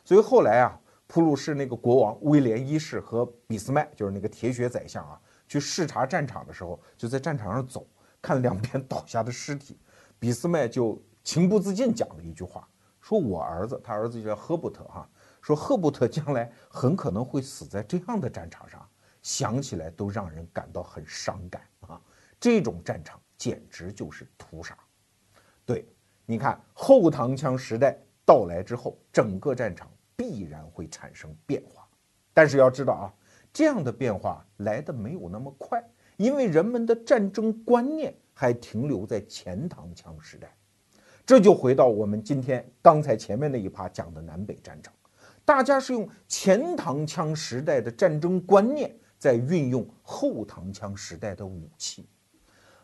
[0.03, 7.85] 所以后来啊，普鲁士那个国王威廉一世和俾斯麦，就是那个铁血宰相啊，去视察战场的时候，就在战场上走，
[8.23, 9.77] 看两边倒下的尸体，
[10.17, 12.67] 俾斯麦就情不自禁讲了一句话，
[12.99, 15.07] 说我儿子，他儿子叫赫伯特哈，
[15.41, 18.83] 说赫伯特将来很可能会死在这样的战场上。
[19.23, 21.99] 想起来都让人感到很伤感啊！
[22.39, 24.77] 这种战场简直就是屠杀。
[25.65, 25.87] 对，
[26.25, 31.87] 你看后唐枪时代到来之后，整个战场必然会产生变化。
[32.33, 33.07] 但是要知道啊，
[33.53, 35.81] 这样的变化来的没有那么快，
[36.17, 40.53] 因为人们的战争观念还停留在前唐枪时代。
[41.25, 44.91] 这就回到我们今天刚才前面那一趴讲的南北战争，
[45.45, 48.93] 大家是用前唐枪时代的战争观念。
[49.23, 52.09] 在运用后膛枪时代的武器，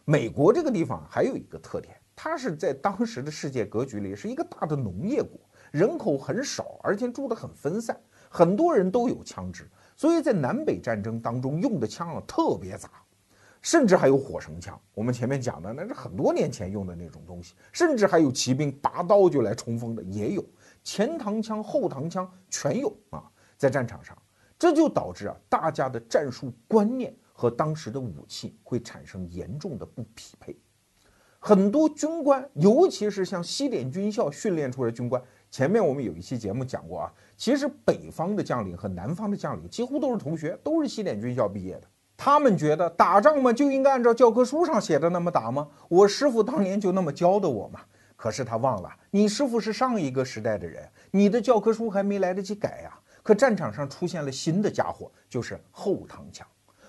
[0.06, 5.38] 美国这个地方还有一个特点，它是在当时的世界格局里是一个大的农业国，
[5.70, 8.00] 人口很少，而且住得很分散，
[8.30, 12.90] 很多人都有枪支，所以在南北战争当中用的枪啊特别杂，
[13.62, 14.80] 甚至还有火绳枪。
[14.94, 20.46] 我们前面讲的那是很多年前用的那种东西，甚至还有骑兵拔刀就来冲锋的也有，
[20.86, 24.18] 前膛枪、后膛枪全有啊，在战场上。
[24.60, 30.56] 这就导致啊，大家的战术观念和当时的武器会产生严重的不匹配。
[31.40, 41.84] 很多军官，尤其是像西点军校训练出来的军官，前面我们有一期节目讲过啊，其实北方的将领和南方的将领几乎都是同学，都是西点军校毕业的。
[42.18, 45.70] 他们觉得打仗嘛，就应该按照教科书上写的那么打吗？
[45.88, 47.80] 我师傅当年就那么教的我嘛。
[48.18, 52.99] 可是他忘了，你师傅是上一个时代的人，你的教科书还没来得及改呀。
[53.30, 56.48] 可战场上出现了新的家伙，就是后膛枪。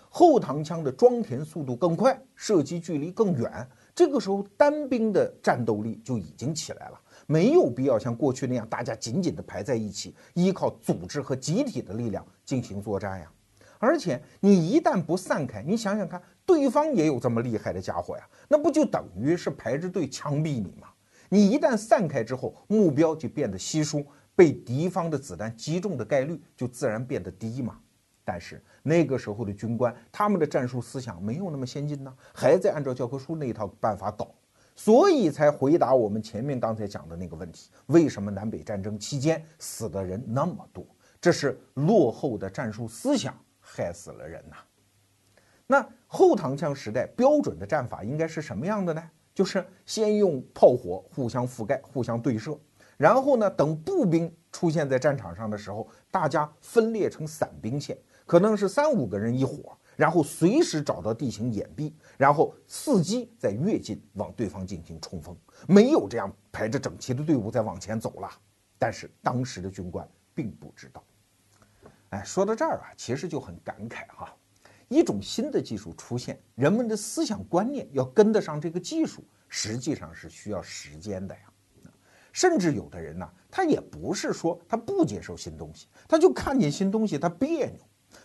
[0.09, 13.31] 后膛枪的装填速度更快，射击距离更远，这个时候单兵的战斗力就已经起来了，没有必要像过去那样大家紧紧的排在一起，依靠组织和集体的力量进行作战呀。
[13.79, 20.89] 而且你一旦不散开，你想想看，对方也有这么厉害的家伙呀，那不就等于是排着队枪毙你吗？
[21.29, 24.05] 你一旦散开之后，目标就变得稀疏，
[24.41, 27.79] 被敌方的子弹击中的概率就自然变得低嘛。
[28.25, 34.35] 但是那个时候的军官，他们的战术思想没有那么先进呢，还在按照教科书那一套办法搞，
[34.75, 40.87] 所以才回答我们前面刚才讲的那个问题：为什么南北战争期间死的人那么多？
[41.21, 43.39] 这是落后的战术思想。
[43.63, 44.57] 害死了人呐！
[45.67, 49.11] 那后唐枪时代标准的战法应该是什么样的呢？
[49.33, 52.59] 就是先用炮火互相覆盖、互相对射，
[53.01, 65.35] 然后呢，等步兵出现在战场上的时候，大家分裂成散兵线，可能是三五个人一伙，然后随时找到地形掩蔽，然后伺机再跃进往对方进行冲锋。
[65.67, 68.31] 没有这样排着整齐的队伍再往前走了。
[68.79, 71.03] 但是当时的军官并不知道。
[72.11, 74.31] 哎，说到这儿啊，其实就很感慨哈。
[74.89, 81.41] 一种新的技术出现，人们的思想观念要跟得上这个技术，实际上是需要时间的呀。
[82.33, 87.79] 甚至有的人呢，他也不是说他不接受新东西，他就看见新东西他别扭。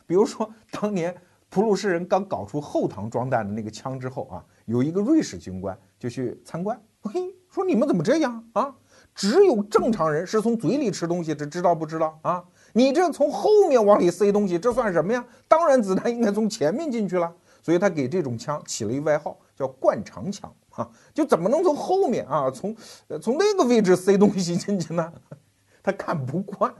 [0.05, 1.15] 比如说，当年
[1.49, 8.75] 普鲁士人刚搞出后膛装弹的那个枪之后啊，有一个瑞士军官就去参观，嘿，说你们怎么这样啊？
[9.13, 12.43] 只有正常人是从嘴里吃东西，这知道不知道啊？
[12.73, 15.25] 你这从后面往里塞东西，这算什么呀？
[15.47, 17.33] 当然，子弹应该从前面进去了。
[17.61, 22.75] 所以他给这种枪起了一个外号，叫“灌肠枪”啊，就怎么能从后面啊，从
[23.21, 25.13] 从那个位置塞东西进去呢？
[25.83, 26.73] 他看不惯。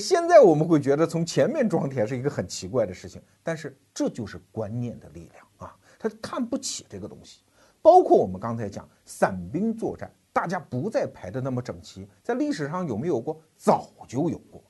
[0.00, 7.42] 现在我们会觉得从前面装填是一个很奇怪的事情，但是这就是观念的力量啊，他看不起这个东西。
[7.82, 13.38] 包括我们刚才讲散兵作战，大家不再排的那么整齐，在历史上有没有过？
[13.56, 14.62] 早就有过。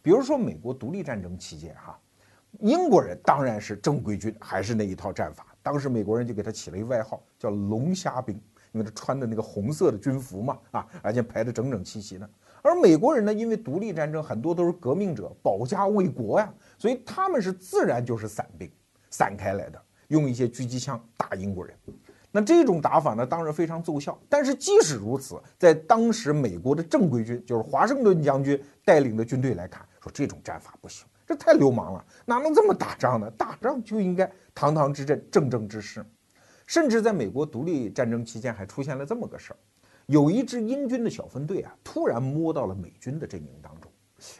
[0.00, 1.98] 比如说美国独立战争期间，哈，
[2.60, 5.49] 英国人当然是正规军，还是那一套战法。
[5.70, 8.34] 当时美国人就给他起了一外号，叫“龙虾兵”，
[8.74, 12.28] 因为他穿的那个红色的军服嘛，啊，而且排得整整齐齐的。
[12.60, 18.68] 而美国人呢，因为独立战争很多都是革命者，保家卫国呀，所以他们是自然就是散兵，
[19.10, 21.72] 散开来的，用一些狙击枪打英国人。
[22.32, 24.18] 那这种打法呢，当然非常奏效。
[24.28, 33.30] 但是即使如此，在当时美国的正规军，就是华盛顿将军带领的军队来看，说这种战法不行，这太流氓了，哪能这么打仗呢？
[33.38, 36.04] 打仗就应该堂堂之阵，正正之事。
[36.66, 39.56] 甚至在美国独立战争期间，还出现了这么个事儿：
[40.06, 43.88] 有一支英军的小分队啊，突然摸到了美军的阵营当中。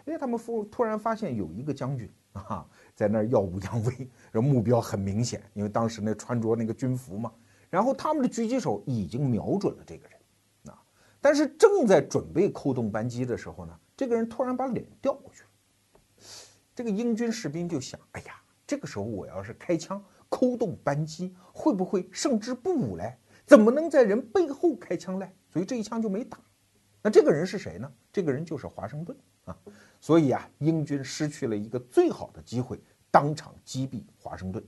[0.07, 7.31] 哎，他们突突然发现有一个将军 啊，在那儿耀武扬威，这目标很明显，因为当时那穿着那个军服嘛。
[7.69, 10.83] 然后他们的狙击手已经瞄准了这个人，啊，
[11.21, 15.50] 但是正在准备扣动扳机的时候呢，这个人突然把脸调过去了。
[16.81, 18.33] 这个英军士兵就想：哎呀，
[18.67, 23.19] 这个时候我要是开枪扣动扳机，会不会胜之不武嘞？
[23.45, 25.31] 怎么能在人背后开枪嘞？
[25.51, 26.39] 所以这一枪就没打。
[27.03, 27.93] 那这个人是谁呢？
[28.11, 29.15] 这个人就是华盛顿
[29.45, 29.55] 啊。
[30.01, 34.65] 所以啊，英军失去了一个最好的机会，当场击毙华盛顿。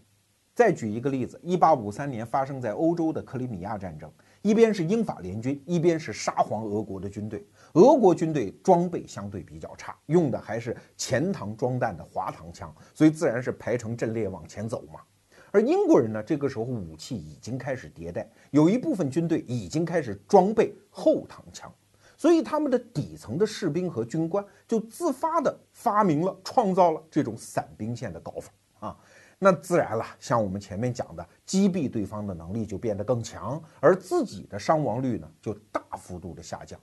[0.55, 7.43] 再举一个例子，一八五三年发生在欧洲的克里米亚战争，一边是英法联军，一边是沙皇俄国的军队。
[7.75, 15.01] 俄国军队装备相对比较差，用的还是前膛装弹的滑膛枪，所以自然是排成阵列往前走嘛。
[15.51, 21.71] 而英国人呢，这个时候武器已经开始迭代，有一部分军队已经开始装备后膛枪，
[22.17, 28.97] 所以他们的底层的士兵和军官就自发的发明了、创造了这种散兵线的搞法啊。
[29.39, 36.79] 那自然了，像我们前面讲的，击毙对方的能力就变得更强，而自己的伤亡率呢就大幅度的下降。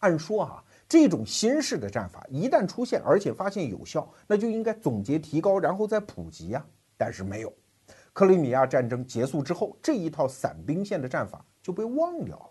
[0.00, 6.62] 按说啊，这种新式的战法一旦出现，而且发现有效，那就应该总结提高，然后再普及呀。
[6.96, 7.52] 但是没有，
[8.12, 12.50] 克里米亚战争结束之后，这一套散兵线的战法就被忘掉了。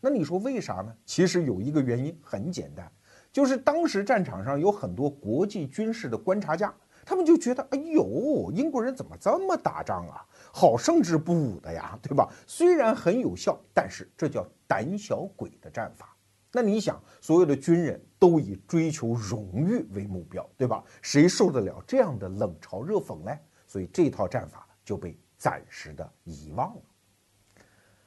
[0.00, 0.94] 那你说为啥呢？
[1.04, 2.90] 其实有一个原因很简单，
[3.32, 6.72] 就是当时战场上有很多国际军事的观察家。
[7.04, 10.26] 他们就觉得，哎呦，英国人怎么这么打仗啊？
[10.52, 12.28] 好胜之不武的呀，对吧？
[12.46, 16.14] 虽然很有效，但是这叫胆小鬼的战法。
[16.52, 20.82] 那你想，所有的军人都以追求荣誉为目标，对吧？
[21.02, 23.30] 谁受得了这样的冷嘲热讽呢？
[23.66, 26.82] 所以这套战法就被暂时的遗忘了。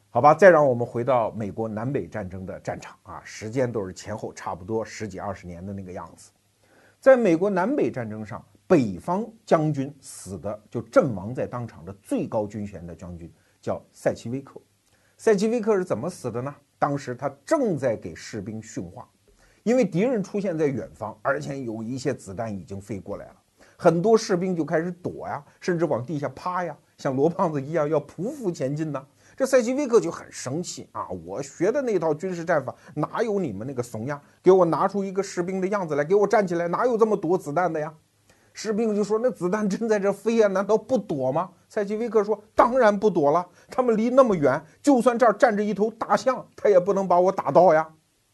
[0.09, 6.31] 好吧，再让我们回到美国南北战争的战场啊，时间都是前后差不多十几二十年的那个样子，
[6.99, 8.43] 在美国南北战争上。
[8.67, 13.29] 北方将军死的就阵亡在当场的最高军衔的将军
[13.61, 14.61] 叫塞奇威克，
[15.17, 16.55] 塞奇威克是怎么死的呢？
[16.81, 19.07] 当时他正在给士兵训话，
[19.61, 23.35] 因为敌人出现在远方，而且有一些子弹已经飞过来了，
[23.77, 29.05] 很多士兵就开始躲呀，甚至往地下趴呀，像罗胖子一样要匍匐前进呢。
[29.37, 31.07] 这塞奇威克就很生气啊！
[31.23, 34.19] 我学的那套军事战法哪有你们那个怂样？
[34.41, 36.67] 给我拿出一个士兵的样子来，给我站起来！
[36.67, 37.93] 哪有这么躲子弹的呀？
[38.53, 47.87] 士兵就说：“那子弹真在这飞呀，难道不躲吗？”塞奇威克说：“当然不躲了，他们离那么远，就算这儿站着一头大象，他也不能把我打到呀。”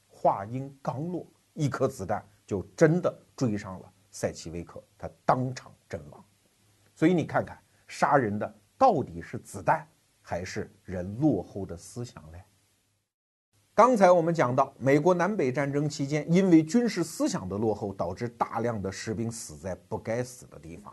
[0.08, 6.24] 话音刚落，一颗子弹就真的追上了塞奇威克，他当场阵亡。
[6.96, 7.58] 所以你看看，
[7.88, 9.88] 杀人的到底是子弹，
[10.22, 12.44] 还是人落后的思想嘞？
[13.78, 20.92] 刚才我们讲到，美国南北战争期间，因为军事思想的落后，导致大量的士兵死在不该死的地方。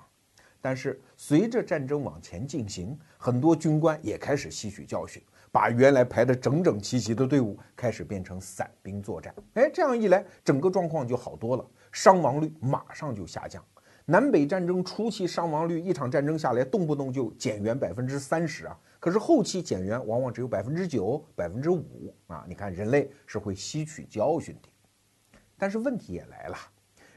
[0.61, 9.35] 但是随着战争往前进行，很多军官也开始吸取教训，把原来排得整整齐齐的队伍开始变成散兵作战。
[9.55, 13.64] 哎，这样一来，整个状况就好多了，伤亡率马上就下降。
[14.07, 18.79] 南北战争初期伤亡率一场战争下来，动不动就减员百分之三十啊。
[19.01, 22.45] 可是后期减员往往只有百分之九、百分之五啊！
[22.47, 26.57] 你看人类是会吸取教训的，但是问题也来了，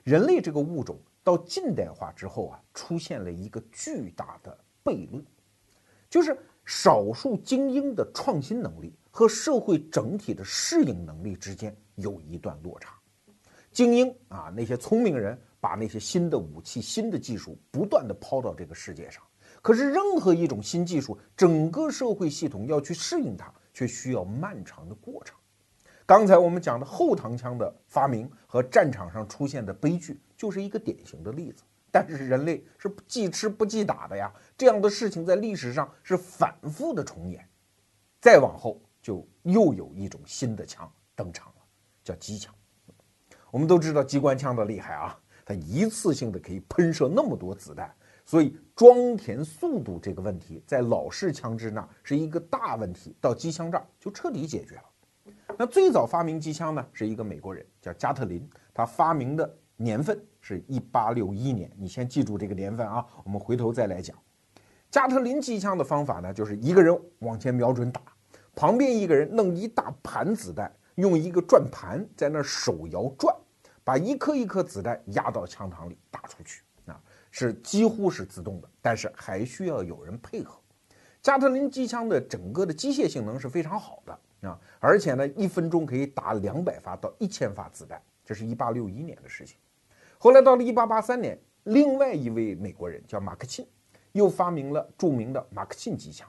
[0.04, 5.26] 人类这个物种到近代化之后啊，出现了一个巨大的悖论，
[6.10, 12.94] 就是少数精英的创新能力和社会整体的适应能力之间有一段落差。
[13.72, 19.24] 精英啊，那些聪明人把那些新的武器、新的技术不断的抛到这个世界上。
[19.62, 25.36] 可是，任何一种新技术，整个社会系统要去适应它，却需要漫长的过程。
[26.06, 31.64] 刚才我们讲的后膛枪的发明和战场上出现的悲剧，就是一个典型的例子。
[31.92, 37.46] 但是，人类是记吃不记打的呀，这样的事情在历史上是反复的重演。
[38.22, 41.62] 再往后，就又有一种新的枪登场了，
[42.04, 42.54] 叫机枪。
[43.52, 45.18] 我们都知道机关枪的厉害啊，
[45.48, 47.90] 它一次性的可以喷射那么多子弹。
[48.26, 54.84] 所以装填速度这个问题，在老式枪支那是一个大问题，到机枪这儿就彻底解决了。
[55.58, 61.72] 那最早发明机枪呢，是一个美国人叫加特林，他发明的年份是一八六一年。
[61.78, 64.14] 你先记住这个年份啊，我们回头再来讲。
[64.92, 68.02] 加特林机枪的方法呢，就是一个人往前瞄准打，
[68.54, 73.34] 旁边一个人弄一大盘子弹，用一个转盘在那手摇转，
[73.88, 77.02] 把一颗一颗子弹压到枪膛里打出去啊。
[77.32, 80.60] 是几乎是自动的，但是还需要有人配合。
[81.22, 89.58] 加特林机枪的整个的机械性能是非常好的啊，而且呢，一分钟可以打两百发到一千发子弹，这是一八六一年的事情。
[90.18, 93.66] 后来到了一八八三年，另外一位美国人叫马克沁，
[94.12, 96.28] 又发明了著名的马克沁机枪。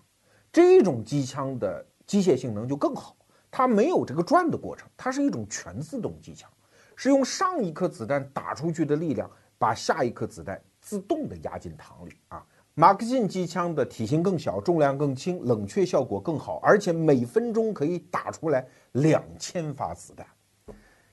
[0.52, 3.16] 这种机枪的机械性能就更好，
[3.50, 6.50] 它没有这个转的过程，它是一种全自动机枪，
[6.98, 10.60] 是用上一颗子弹打出去的力量把下一颗子弹。
[10.80, 12.44] 自动的压进膛里啊！
[12.74, 20.26] 马克沁机枪的体型更小，重量更轻，冷却效果更好，而且每分钟可以打出来两千发子弹。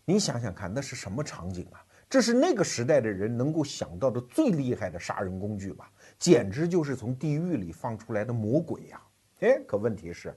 [0.06, 1.84] 你想想看，那是什么场景啊？
[2.10, 5.92] 这是那个时代的人能够想到的最厉害的杀人工具吧？
[6.18, 9.02] 简直就是从地狱里放出来的魔鬼呀！
[9.42, 10.34] 哎，可问题是，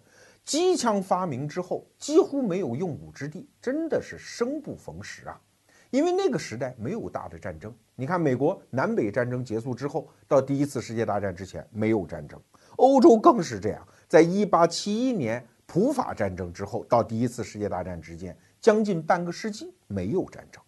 [0.49, 5.38] 机枪发明之后几乎没有用武之地，真的是生不逢时啊！
[5.90, 12.40] 因为那个时代没有大的战争，你看美国南北战争结束之后，到第一次世界大战之前没有战争，
[12.76, 13.86] 欧洲更是这样。
[14.09, 20.62] 在一八七一年普法战争之后，到第一次世界大战之间，将近半个世纪没有战争，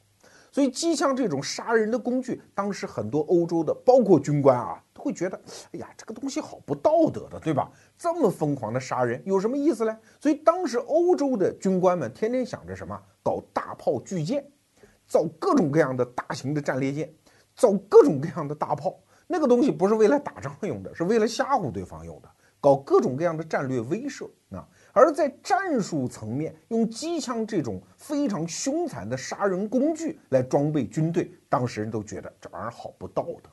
[0.52, 5.40] 所以机枪这种杀人的工具，当时很多欧洲的，包括军官啊，都会觉得，
[5.72, 7.70] 哎呀，这个东西好不道德的，对吧？
[8.00, 9.94] 这么疯狂的杀人有什么意思嘞？
[10.18, 14.42] 所以当时欧洲的军官们天天想着什么，搞大炮巨舰。
[15.06, 17.12] 造各种各样的大型的战列舰，
[17.54, 24.66] 造各种各样的大炮，那个东西不是为了打仗用的，是为了吓唬对方用的，搞各种各样的战略威慑啊。
[24.92, 33.50] 而在战术层面，用机枪这种非常凶残的杀人工具来装备军队，当时人都觉得这玩意儿好不道德。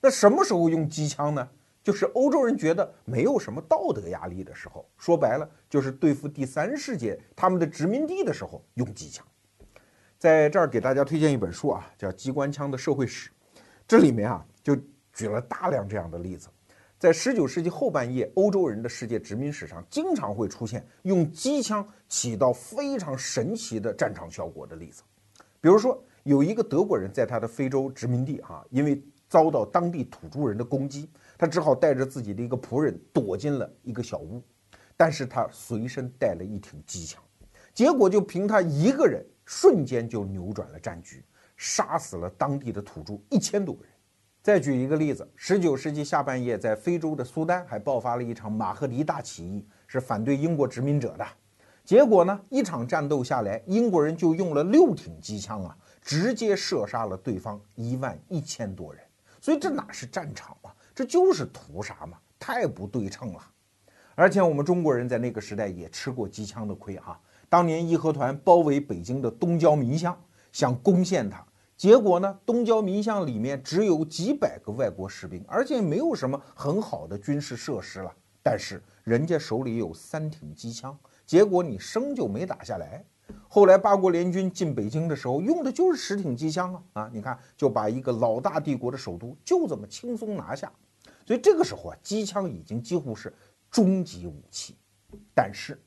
[0.00, 1.46] 那什么时候用机枪呢？
[1.84, 9.24] 就是欧洲人觉得没有什么道德压力的时候，说白了就是对付第三世界他们的殖民地的时候用机枪。
[10.18, 13.28] 在这儿给大家推荐一本书啊，叫《机关枪的社会史》，
[13.86, 14.74] 这里面啊就
[15.12, 16.48] 举了大量这样的例子，
[16.98, 25.02] 在十九世纪后半叶，欧洲人的世界殖民史上，经常会出现用机枪起到非常神奇的战场效果的例子。
[25.60, 34.42] 比如说，有一个德国人在他的非洲殖民地啊，因为遭到当地土著人的攻击，他只好带着自己的一个仆人躲进了一个小屋。
[34.96, 37.20] 但是他随身带了一挺机枪，
[37.72, 41.24] 结果就凭他一个人，瞬间就扭转了战局，
[41.56, 43.92] 杀死了当地的土著一千多个人。
[44.40, 51.26] 再举一个例子，十九世纪下半叶，在非洲的苏丹还爆发了一场马赫迪大起义，是反对英国殖民者的。
[51.84, 59.02] 结果呢，一场战斗下来，英国人就用了六挺机枪啊，直接射杀了对方一万一千多人。
[59.40, 63.40] 所以这哪是战场啊，这就是屠杀嘛，太不对称了。
[64.14, 67.20] 而且我们中国人在那个时代也吃过机枪的亏哈。
[67.48, 70.16] 当年义和团包围北京的东郊民巷，
[70.52, 71.44] 想攻陷它。
[71.76, 72.38] 结果呢？
[72.46, 78.14] 东郊民巷里面只有几百个外国士兵，而且没有什么很好的军事设施了。
[78.44, 83.04] 但是人家手里有三挺机枪，结果你生就没打下来。
[83.48, 86.82] 后来八国联军进北京的时候，用的就是十挺机枪啊！
[86.92, 90.70] 啊，你看就把一个老大帝国的首都就这么轻松拿下。
[91.24, 93.32] 所以这个时候啊，机枪已经几乎是
[93.70, 94.76] 终极武器。
[95.34, 95.80] 但是，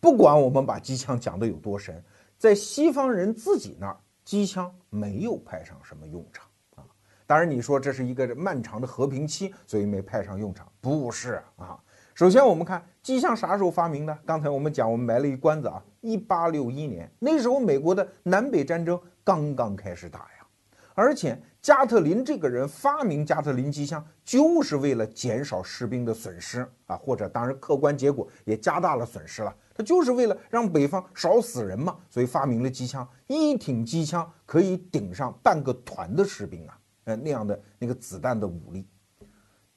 [0.00, 2.02] 不管我们把机枪讲的有多神，
[2.38, 3.96] 在西方人自己那儿。
[4.22, 6.84] 机枪没有派上什么用场啊！
[7.26, 11.76] 当然，你说这是一个漫长的和平期，所以没派上用场，不是啊。
[12.14, 14.16] 首先，我们看机枪啥时候发明的？
[14.24, 20.46] 刚才我们讲，我们埋了一关子啊，一八六一年，那时候美国的南北战争刚刚开始打呀，
[20.94, 29.54] 而且加特林这个人发明加特林机枪，就是为了减少士兵的损失啊，或者当然客观结果也加大了损失了。
[29.74, 33.06] 他就是为了让北方少死人嘛，所以发明了机枪。
[33.26, 38.86] 一挺机枪可以顶上半个团的士兵啊，呃，那样的那个子弹的武力。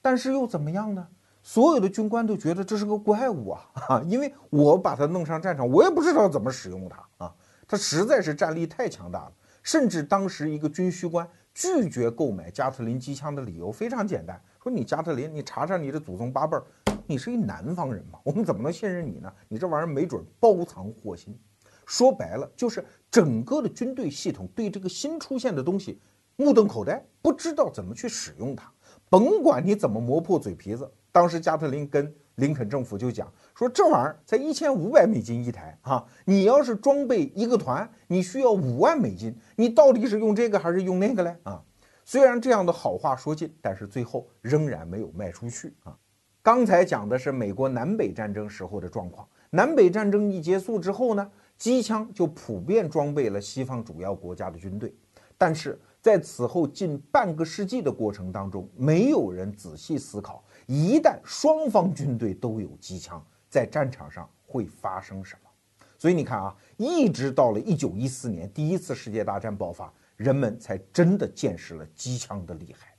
[0.00, 1.06] 但是又怎么样呢？
[1.42, 7.34] 所有的军官都觉得这是个怪物啊，啊， 因为我把它弄上战场，我也不知道怎么使用它啊，
[7.68, 9.32] 它实在是战力太强大了。
[9.62, 16.64] 甚至当时一个军需官拒绝购买加特林机枪的理由非常简单，说你加特林，你查查你的祖宗八辈儿。
[17.06, 18.18] 你是一南方人嘛？
[18.24, 19.32] 我们怎么能信任你呢？
[19.46, 21.38] 你这玩意儿没准包藏祸心。
[21.86, 26.00] 说白了，就是整个的军队系统对这个新出现的东西
[26.36, 28.72] 目瞪口呆，不知道怎么去使用它。
[29.08, 36.04] 甭管你怎么磨破嘴皮子，当时加特林跟林肯政府就讲说，这玩意儿才一千五百美金一台啊！
[36.24, 41.36] 你要是装备一个团，你需要五万美金，你到底是用这个还是用那个嘞？
[41.44, 41.62] 啊！
[42.04, 45.96] 虽然这样的好话说尽，但是最后仍然没有卖出去啊。
[46.42, 49.26] 刚才讲的是美国南北战争时候的状况。
[49.50, 54.94] 南北战争一结束之后呢，机枪就普遍装备了西方主要国家的军队。
[55.38, 65.50] 但是在此后近半个世纪的过程当中，没有人仔细思考，一旦双方军队都有机枪，在战场上会发生什么。
[65.98, 72.94] 所以你看啊，一直到了一九一四年第一次世界大战爆发，人们才真的见识了机枪的厉害。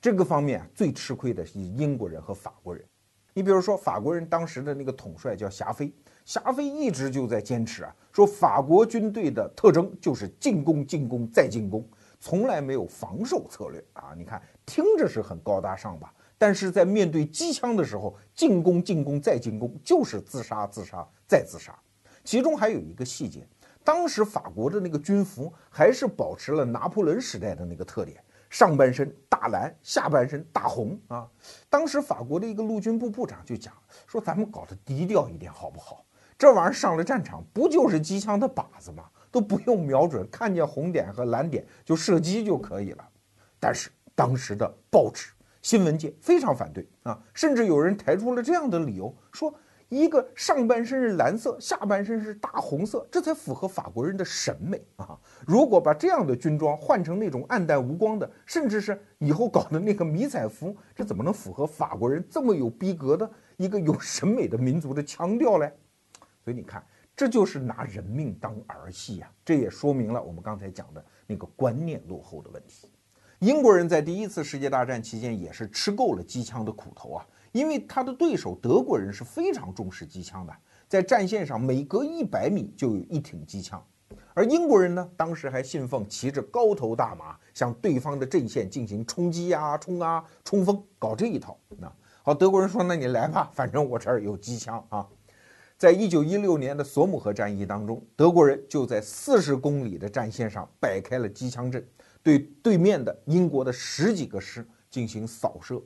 [0.00, 2.84] 这个方面最吃亏的是英国人和法国人。
[3.32, 5.92] 你比如说，法国人当时的那个统帅叫霞飞，
[6.24, 11.84] 霞飞一直就在坚持啊，说法国军队的特征就是进攻、进攻再进攻，
[12.20, 14.14] 从来没有防守策略啊。
[14.16, 16.14] 你看，听着是很高大上吧？
[16.44, 21.74] 但是在面对机枪的时候，进攻、进攻再进攻，就是自杀、自杀再自杀。
[22.22, 23.48] 其中还有一个细节，
[23.82, 28.22] 当时法国的那个军服还是保持了拿破仑时代的那个特点。
[28.50, 31.26] 上半身大蓝，下半身大红啊！
[31.70, 33.72] 当时法国的一个陆军部部长就讲
[34.06, 36.04] 说：“咱们搞得低调一点好不好？
[36.36, 39.04] 这玩意儿上了战场不就是机枪的靶子吗？
[39.30, 43.08] 都不用瞄准，看见红点和蓝点就射击就可以了。”
[43.58, 45.30] 但是当时的报纸、
[45.64, 49.52] 新闻界非常反对啊，甚至有人抬出了这样的理由说。
[49.90, 55.16] 一个上半身是蓝色，下半身是大红色，这才符合法国人的审美啊！
[55.46, 65.72] 如果把这样的军装换成那种暗淡无光的，甚至是以后搞的那个迷彩服，这怎么能符合法国人这么有逼格的一个有审美的民族的腔调嘞？
[66.42, 66.84] 所以你看，
[67.14, 69.30] 这就是拿人命当儿戏呀！
[69.44, 72.88] 这也说明了我们刚才讲的那个观念落后的问题。
[73.40, 77.26] 英国人在第一次世界大战期间也是吃够了机枪的苦头啊！
[77.52, 80.52] 因为他的对手德国人是非常重视机枪的，
[80.88, 83.84] 在战线上每隔一百米就有一挺机枪，
[84.32, 91.58] 而英国人呢，当时还信奉骑着高头大马向对方的阵线进行冲击呀、冲啊、冲锋，搞这一套。
[91.78, 95.06] 那好，德国人说：“那你来吧，反正我这儿有机枪啊。”
[95.76, 101.86] 在一九一六年的索姆河战役当中，德国人就在四十公里的战线上摆开了机枪阵，
[102.24, 105.80] 对对面的英国的十几个师进行扫射。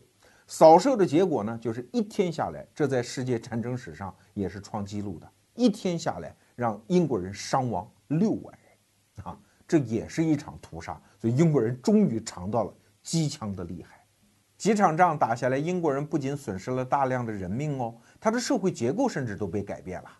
[0.46, 5.30] 扫射的结果呢，就是一天下来，这在世界战争史上也是创纪录的。
[5.54, 10.98] 一天下来，让英国人伤亡六万人，啊，这也是一场屠杀。
[11.18, 12.72] 所以英国人终于尝到了
[13.02, 14.02] 机枪的厉害。
[14.56, 20.10] 几场仗打下来，英国人不仅损失了大量的人命哦，他的社会结构甚至都被改变了。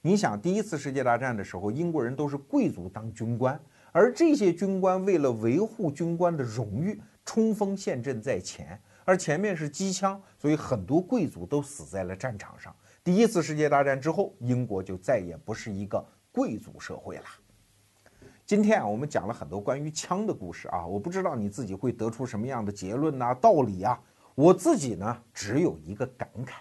[0.00, 3.60] 你想，第一次世界大战的时候，英国人都是贵族当军官，
[3.96, 12.74] 而这些军官为了维护军官的荣誉，冲锋陷阵在前，而前面是机枪，所以很多贵族都死在了战场上。
[13.04, 17.24] 第一次世界大战之后，英国就再也不是一个贵族社会了。
[18.44, 23.96] 今天啊，我们讲了很多关于枪的故事啊，我不知道你自己会得出什么样的结论呐、道理啊。
[24.34, 26.54] 我自己呢，只有一个感慨：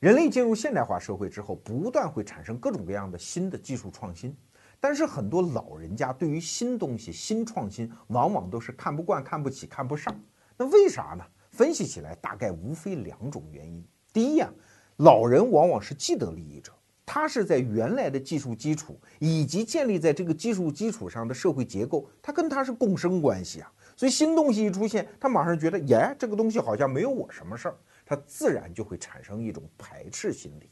[0.00, 4.36] 人类进入现代化社会之后，不断会产生各种各样的新的技术创新，
[4.82, 10.12] 但是很多老人家对于新东西、新创新，往往都是看不惯、看不起、看不上。
[10.56, 11.24] 那为啥呢？
[11.52, 13.86] 分析起来，大概无非两种原因。
[14.12, 14.52] 第一呀，
[14.96, 16.72] 老人往往是既得利益者。
[17.06, 30.68] 他是在原来的技术基础以及建立在这个技术基础上的社会结构，他跟他是共生关系啊，所以新东西一出现，他马上觉得，耶，这个东西好像没有我什么事儿，他自然就会产生一种排斥心理。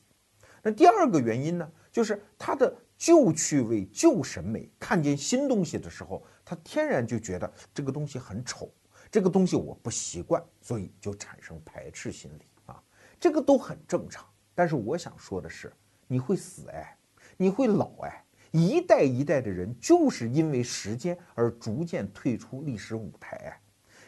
[0.63, 8.71] 那第二个原因呢，就是他的旧趣味、旧审美，看见新东西的时候，他天然就觉得这个东西很丑，
[9.11, 12.79] 这个东西我不习惯，所以就产生排斥心理啊，
[13.19, 14.23] 这个都很正常。
[14.55, 15.73] 但是我想说的是。
[16.07, 16.99] 你会死哎，
[17.37, 23.61] 你会老哎，一代一代的人就是因为时间而逐渐退出历史舞台哎。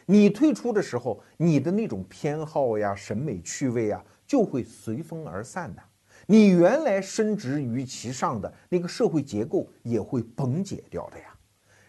[0.05, 5.81] 你退出的时候，你的那种偏好呀、审美趣味啊，就会随风而散的。
[6.25, 11.37] 你原来深植于其上的那个社会结构也会崩解掉的呀。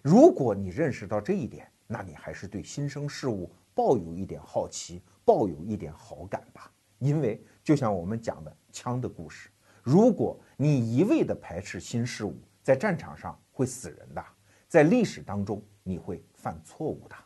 [0.02, 6.70] 如果你认识到这一点，那你还是对新生事物抱有一点好奇，抱有一点好感吧。
[6.98, 9.50] 因为就像我们讲的枪的故事。
[9.82, 14.24] 如果你一味的排斥新事物，在战场上会死人的，
[14.66, 17.16] 在历史当中你会犯错误的。